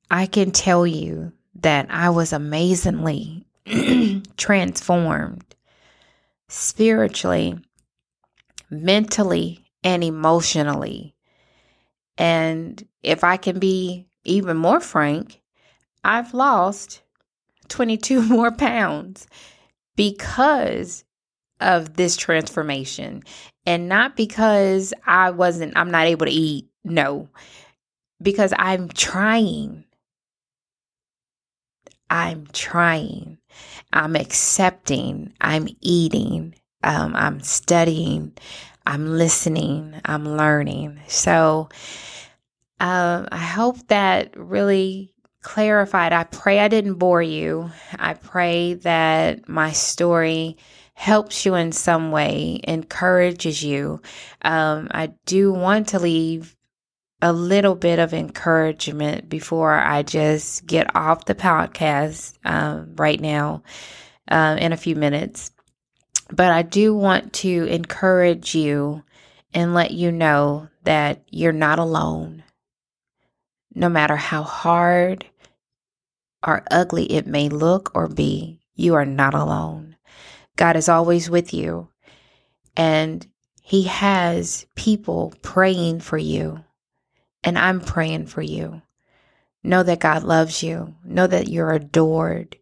I 0.10 0.26
can 0.26 0.52
tell 0.52 0.88
you 0.88 1.34
that 1.56 1.88
I 1.90 2.10
was 2.10 2.34
amazingly 2.34 3.46
transformed 4.38 5.56
spiritually, 6.50 7.60
mentally, 8.70 9.66
and 9.84 10.04
emotionally. 10.04 11.16
And 12.18 12.88
if 13.04 13.24
I 13.24 13.38
can 13.38 13.60
be 13.60 14.08
even 14.24 14.58
more 14.58 14.80
frank, 14.80 15.42
I've 16.04 16.34
lost 16.34 17.02
22 17.70 18.22
more 18.30 18.52
pounds 18.52 19.28
because 19.96 21.04
of 21.60 21.96
this 21.96 22.16
transformation 22.16 23.24
and 23.68 23.90
not 23.90 24.16
because 24.16 24.94
I 25.06 25.30
wasn't, 25.32 25.74
I'm 25.76 25.92
not 25.92 26.08
able 26.08 26.26
to 26.26 26.32
eat. 26.32 26.70
No, 26.86 27.28
because 28.22 28.54
I'm 28.58 28.88
trying. 28.88 29.84
I'm 32.10 32.48
trying. 32.54 33.38
I'm 33.92 34.16
accepting. 34.16 35.34
I'm 35.42 35.68
eating. 35.82 36.56
Um, 36.82 37.14
I'm 37.14 37.42
studying. 37.42 38.38
I'm 38.86 39.06
listening. 39.06 40.00
I'm 40.06 40.38
learning. 40.38 41.02
So 41.08 41.68
um, 42.80 43.28
I 43.30 43.38
hope 43.38 43.86
that 43.88 44.34
really 44.38 45.14
clarified. 45.42 46.14
I 46.14 46.24
pray 46.24 46.60
I 46.60 46.70
didn't 46.70 46.96
bore 46.96 47.22
you. 47.22 47.70
I 48.00 48.14
pray 48.14 48.76
that 48.76 49.50
my 49.50 49.74
story 49.74 50.56
helps 50.98 51.46
you 51.46 51.54
in 51.54 51.72
some 51.72 52.10
way, 52.12 52.60
encourages 52.64 53.64
you. 53.64 54.02
Um, 54.42 54.88
I 54.90 55.14
do 55.28 55.54
want 55.54 55.90
to 55.90 56.00
leave 56.00 56.56
a 57.22 57.32
little 57.32 57.76
bit 57.76 58.00
of 58.00 58.16
encouragement 58.16 59.30
before 59.30 59.74
I 59.74 60.02
just 60.02 60.66
get 60.66 60.96
off 60.96 61.26
the 61.26 61.36
podcast 61.36 62.34
um, 62.44 62.96
right 62.96 63.22
now 63.22 63.62
uh, 64.28 64.58
in 64.60 64.74
a 64.74 64.78
few 64.78 64.96
minutes. 64.96 65.52
But 66.32 66.52
I 66.52 66.64
do 66.64 66.96
want 66.96 67.32
to 67.34 67.66
encourage 67.66 68.56
you 68.56 69.04
and 69.54 69.76
let 69.76 69.92
you 69.92 70.12
know 70.12 70.68
that 70.82 71.22
you're 71.30 71.52
not 71.52 71.78
alone. 71.78 72.44
No 73.76 73.88
matter 73.88 74.16
how 74.16 74.42
hard 74.42 75.28
or 76.46 76.64
ugly 76.72 77.06
it 77.12 77.28
may 77.28 77.50
look 77.50 77.92
or 77.94 78.08
be, 78.08 78.62
you 78.74 78.96
are 78.96 79.06
not 79.06 79.36
alone. 79.36 79.97
God 80.58 80.76
is 80.76 80.90
always 80.90 81.30
with 81.30 81.54
you, 81.54 81.88
and 82.76 83.26
He 83.62 83.84
has 83.84 84.66
people 84.76 85.34
praying 85.42 86.02
for 86.02 86.18
you, 86.18 86.64
and 87.44 87.58
I'm 87.58 87.80
praying 87.80 88.28
for 88.28 88.42
you. 88.42 88.82
Know 89.64 89.84
that 89.84 90.00
God 90.00 90.24
loves 90.24 90.62
you, 90.62 90.96
know 91.04 91.28
that 91.28 91.48
you're 91.48 91.72
adored 91.72 92.58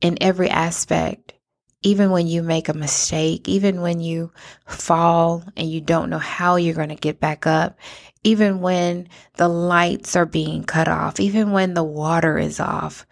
in 0.00 0.18
every 0.20 0.50
aspect 0.50 1.34
even 1.82 2.10
when 2.10 2.26
you 2.26 2.42
make 2.42 2.68
a 2.68 2.74
mistake, 2.74 3.48
even 3.48 3.80
when 3.80 4.00
you 4.00 4.32
fall 4.66 5.44
and 5.56 5.70
you 5.70 5.80
don't 5.80 6.10
know 6.10 6.18
how 6.18 6.56
you're 6.56 6.74
going 6.74 6.88
to 6.88 6.96
get 6.96 7.20
back 7.20 7.46
up, 7.46 7.78
even 8.24 8.60
when 8.60 9.08
the 9.34 9.48
lights 9.48 10.16
are 10.16 10.26
being 10.26 10.64
cut 10.64 10.88
off, 10.88 11.20
even 11.20 11.52
when 11.52 11.74
the 11.74 11.84
water 11.84 12.36
is 12.36 12.58
off, 12.58 13.06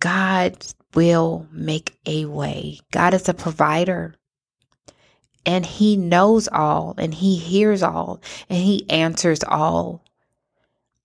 God 0.00 0.56
will 0.94 1.46
make 1.50 1.98
a 2.06 2.24
way. 2.26 2.80
God 2.90 3.14
is 3.14 3.28
a 3.28 3.34
provider 3.34 4.14
and 5.46 5.66
He 5.66 5.96
knows 5.96 6.48
all 6.48 6.94
and 6.98 7.14
He 7.14 7.36
hears 7.36 7.82
all 7.82 8.20
and 8.48 8.62
He 8.62 8.88
answers 8.90 9.44
all. 9.44 10.04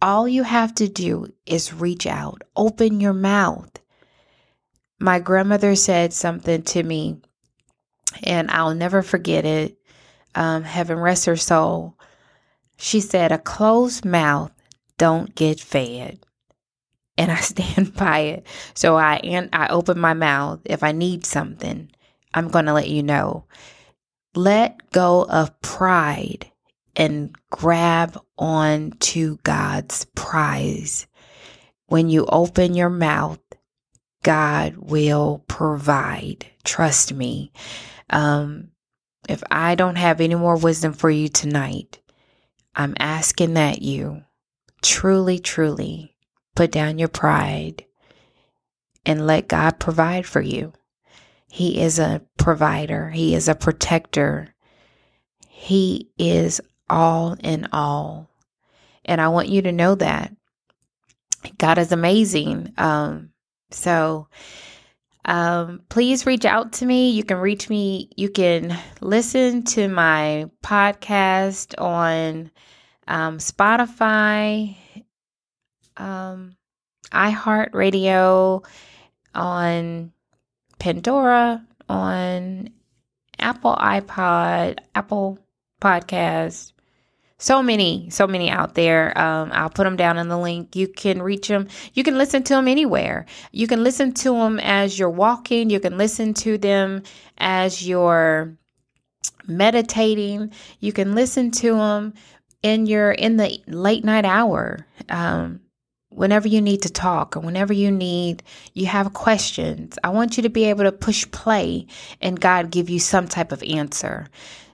All 0.02 0.28
you 0.28 0.44
have 0.44 0.74
to 0.76 0.88
do 0.88 1.34
is 1.46 1.74
reach 1.74 2.08
out, 2.08 2.44
open 2.56 3.02
your 3.02 3.14
mouth 3.14 3.80
my 5.00 5.20
grandmother 5.20 5.76
said 5.76 6.12
something 6.12 6.62
to 6.64 6.84
me, 6.84 7.22
and 8.24 8.52
I'll 8.52 8.76
never 8.76 9.02
forget 9.02 9.46
it. 9.46 9.78
Um, 10.36 10.64
heaven 10.64 11.00
rest 11.00 11.26
her 11.26 11.38
soul. 11.38 11.98
She 12.78 13.00
said, 13.00 13.32
A 13.32 13.38
closed 13.38 14.04
mouth 14.04 14.52
don't 14.98 15.34
get 15.34 15.60
fed. 15.60 16.20
And 17.20 17.32
I 17.32 17.36
stand 17.42 17.94
by 17.94 18.20
it. 18.20 18.48
So 18.74 18.96
I 18.96 19.18
and 19.18 19.50
I 19.54 19.68
open 19.68 20.00
my 20.00 20.16
mouth. 20.16 20.62
If 20.66 20.82
I 20.84 20.92
need 20.92 21.28
something, 21.28 21.92
I'm 22.34 22.48
gonna 22.48 22.74
let 22.74 22.90
you 22.90 23.04
know. 23.04 23.46
Let 24.34 24.92
go 24.92 25.26
of 25.30 25.62
pride 25.62 26.52
and 26.96 27.36
grab 27.52 28.20
on 28.40 28.94
to 29.00 29.38
God's 29.44 30.06
prize. 30.16 31.06
When 31.86 32.10
you 32.10 32.26
open 32.26 32.74
your 32.74 32.90
mouth 32.90 33.40
God 34.24 34.76
will 34.78 35.44
provide. 35.48 36.46
Trust 36.64 37.14
me. 37.14 37.52
Um, 38.10 38.70
if 39.28 39.44
I 39.50 39.76
don't 39.76 39.96
have 39.96 40.22
any 40.22 40.36
more 40.36 40.58
wisdom 40.58 40.94
for 40.94 41.10
you 41.10 41.30
tonight, 41.30 42.00
I'm 42.76 42.96
asking 43.00 43.54
that 43.54 43.82
you 43.82 44.24
truly, 44.82 45.40
truly 45.40 46.16
put 46.56 46.72
down 46.72 47.00
your 47.00 47.08
pride 47.08 47.86
and 49.06 49.26
let 49.26 49.48
God 49.48 49.80
provide 49.80 50.26
for 50.26 50.42
you. 50.42 50.74
He 51.50 51.82
is 51.82 52.00
a 52.00 52.22
provider, 52.38 53.10
He 53.10 53.34
is 53.34 53.48
a 53.48 53.56
protector, 53.56 54.54
He 55.48 56.10
is 56.18 56.62
all 56.90 57.36
in 57.44 57.68
all. 57.72 58.30
And 59.06 59.20
I 59.20 59.30
want 59.30 59.50
you 59.50 59.64
to 59.64 59.72
know 59.72 59.96
that 59.96 60.36
God 61.58 61.78
is 61.78 61.92
amazing. 61.92 62.74
Um, 62.78 63.32
so, 63.72 64.28
um, 65.26 65.82
please 65.90 66.26
reach 66.26 66.46
out 66.46 66.74
to 66.74 66.86
me. 66.86 67.12
You 67.12 67.24
can 67.24 67.38
reach 67.38 67.70
me. 67.70 68.10
You 68.16 68.30
can 68.30 68.78
listen 69.02 69.64
to 69.66 69.88
my 69.88 70.50
podcast 70.64 71.80
on 71.80 72.52
um, 73.08 73.38
Spotify, 73.38 74.76
um, 76.00 76.56
iHeartRadio, 77.12 78.66
on 79.36 80.12
Pandora, 80.80 81.66
on 81.88 82.70
Apple 83.40 83.76
iPod, 83.76 84.80
Apple 84.96 85.40
Podcast, 85.82 86.74
so 87.38 87.64
many, 87.64 88.10
so 88.10 88.28
many 88.28 88.50
out 88.50 88.76
there. 88.76 89.18
Um, 89.18 89.52
I'll 89.54 89.70
put 89.70 89.86
them 89.86 89.96
down 89.96 90.18
in 90.18 90.28
the 90.28 90.38
link. 90.38 90.76
You 90.76 90.88
can 90.88 91.22
reach 91.22 91.48
them. 91.48 91.68
You 91.94 92.04
can 92.04 92.18
listen 92.18 92.44
to 92.44 92.56
them 92.56 92.68
anywhere. 92.68 93.26
You 93.52 93.66
can 93.66 93.84
listen 93.84 94.14
to 94.16 94.32
them 94.32 94.60
as 94.60 95.00
you're 95.00 95.10
walking. 95.10 95.70
You 95.70 95.80
can 95.80 95.98
listen 95.98 96.34
to 96.36 96.58
them 96.58 97.04
as 97.38 97.88
you're 97.88 98.58
meditating. 99.48 100.52
You 100.80 100.92
can 100.92 101.16
listen 101.16 101.52
to 101.52 101.76
them 101.76 102.14
in 102.62 102.86
your 102.86 103.12
in 103.12 103.38
the 103.38 103.62
late 103.68 104.04
night 104.04 104.26
hour. 104.26 104.86
Um, 105.08 105.62
whenever 106.20 106.48
you 106.48 106.62
need 106.62 106.82
to 106.82 106.92
talk 106.92 107.36
or 107.36 107.40
whenever 107.40 107.74
you 107.74 107.90
need 107.92 108.44
you 108.74 108.86
have 108.86 109.14
questions 109.14 109.98
i 110.04 110.10
want 110.10 110.38
you 110.38 110.44
to 110.44 110.50
be 110.50 110.66
able 110.66 110.84
to 110.84 110.92
push 110.92 111.30
play 111.32 111.86
and 112.22 112.40
god 112.40 112.70
give 112.70 112.90
you 112.90 113.00
some 113.00 113.28
type 113.28 113.52
of 113.52 113.64
answer 113.64 114.28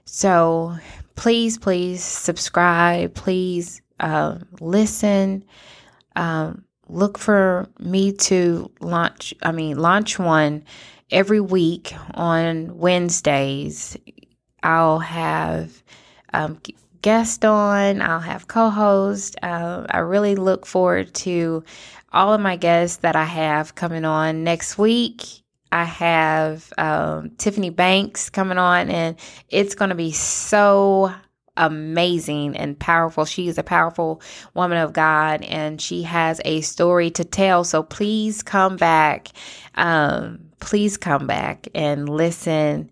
so 0.04 0.76
please, 1.16 1.58
please 1.58 2.04
subscribe. 2.04 3.14
Please 3.14 3.82
uh, 3.98 4.38
listen. 4.60 5.44
Um, 6.14 6.64
look 6.88 7.18
for 7.18 7.68
me 7.80 8.12
to 8.12 8.70
launch, 8.80 9.34
I 9.42 9.50
mean, 9.50 9.78
launch 9.78 10.18
one 10.18 10.64
every 11.10 11.40
week 11.40 11.92
on 12.14 12.78
Wednesdays. 12.78 13.96
I'll 14.62 15.00
have 15.00 15.82
um, 16.32 16.60
guest 17.06 17.44
on, 17.44 18.02
I'll 18.02 18.18
have 18.18 18.48
co 18.48 18.68
host. 18.68 19.36
Uh, 19.40 19.86
I 19.88 19.98
really 19.98 20.34
look 20.34 20.66
forward 20.66 21.14
to 21.14 21.62
all 22.12 22.34
of 22.34 22.40
my 22.40 22.56
guests 22.56 22.96
that 22.96 23.14
I 23.14 23.22
have 23.22 23.76
coming 23.76 24.04
on 24.04 24.42
next 24.42 24.76
week. 24.76 25.22
I 25.70 25.84
have 25.84 26.72
um, 26.76 27.30
Tiffany 27.38 27.70
Banks 27.70 28.28
coming 28.28 28.58
on, 28.58 28.90
and 28.90 29.14
it's 29.48 29.76
going 29.76 29.90
to 29.90 29.94
be 29.94 30.10
so 30.10 31.14
amazing 31.56 32.56
and 32.56 32.76
powerful. 32.76 33.24
She 33.24 33.46
is 33.46 33.56
a 33.56 33.62
powerful 33.62 34.20
woman 34.54 34.78
of 34.78 34.92
God, 34.92 35.42
and 35.42 35.80
she 35.80 36.02
has 36.02 36.40
a 36.44 36.60
story 36.62 37.12
to 37.12 37.24
tell. 37.24 37.62
So 37.62 37.84
please 37.84 38.42
come 38.42 38.76
back. 38.78 39.28
Um, 39.76 40.50
please 40.58 40.96
come 40.96 41.28
back 41.28 41.68
and 41.72 42.08
listen 42.08 42.90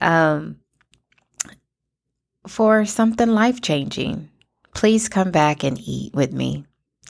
um, 0.00 0.56
for 2.46 2.84
something 2.84 3.28
life 3.28 3.60
changing. 3.60 4.28
Please 4.74 5.08
come 5.08 5.30
back 5.30 5.64
and 5.64 5.78
eat 5.80 6.14
with 6.14 6.32
me. 6.32 6.64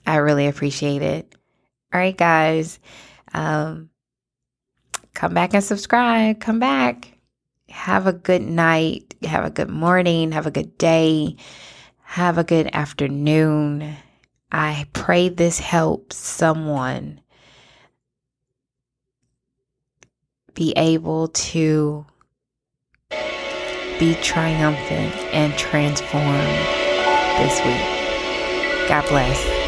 I 0.07 0.17
really 0.17 0.47
appreciate 0.47 1.03
it. 1.03 1.35
All 1.93 2.01
right, 2.01 2.17
guys. 2.17 2.79
Um, 3.33 3.91
come 5.15 5.35
back 5.35 5.55
and 5.55 5.63
subscribe. 5.63 6.41
Come 6.41 6.59
back. 6.59 7.17
Have 7.69 8.07
a 8.07 8.13
good 8.13 8.43
night. 8.43 9.15
Have 9.23 9.45
a 9.45 9.51
good 9.51 9.71
morning. 9.71 10.33
Have 10.33 10.47
a 10.47 10.51
good 10.51 10.77
day. 10.77 11.37
Have 12.03 12.37
a 12.37 12.45
good 12.45 12.69
afternoon. 12.73 13.97
I 14.51 14.87
pray 14.93 15.31
this 15.31 15.59
helps 15.59 16.17
someone 16.17 17.21
be 20.55 20.73
able 20.77 21.29
to 21.29 22.05
be 24.03 24.17
triumphant 24.17 25.15
and 25.33 25.57
transformed 25.57 26.59
this 27.39 27.57
week. 27.65 28.89
God 28.89 29.09
bless. 29.09 29.62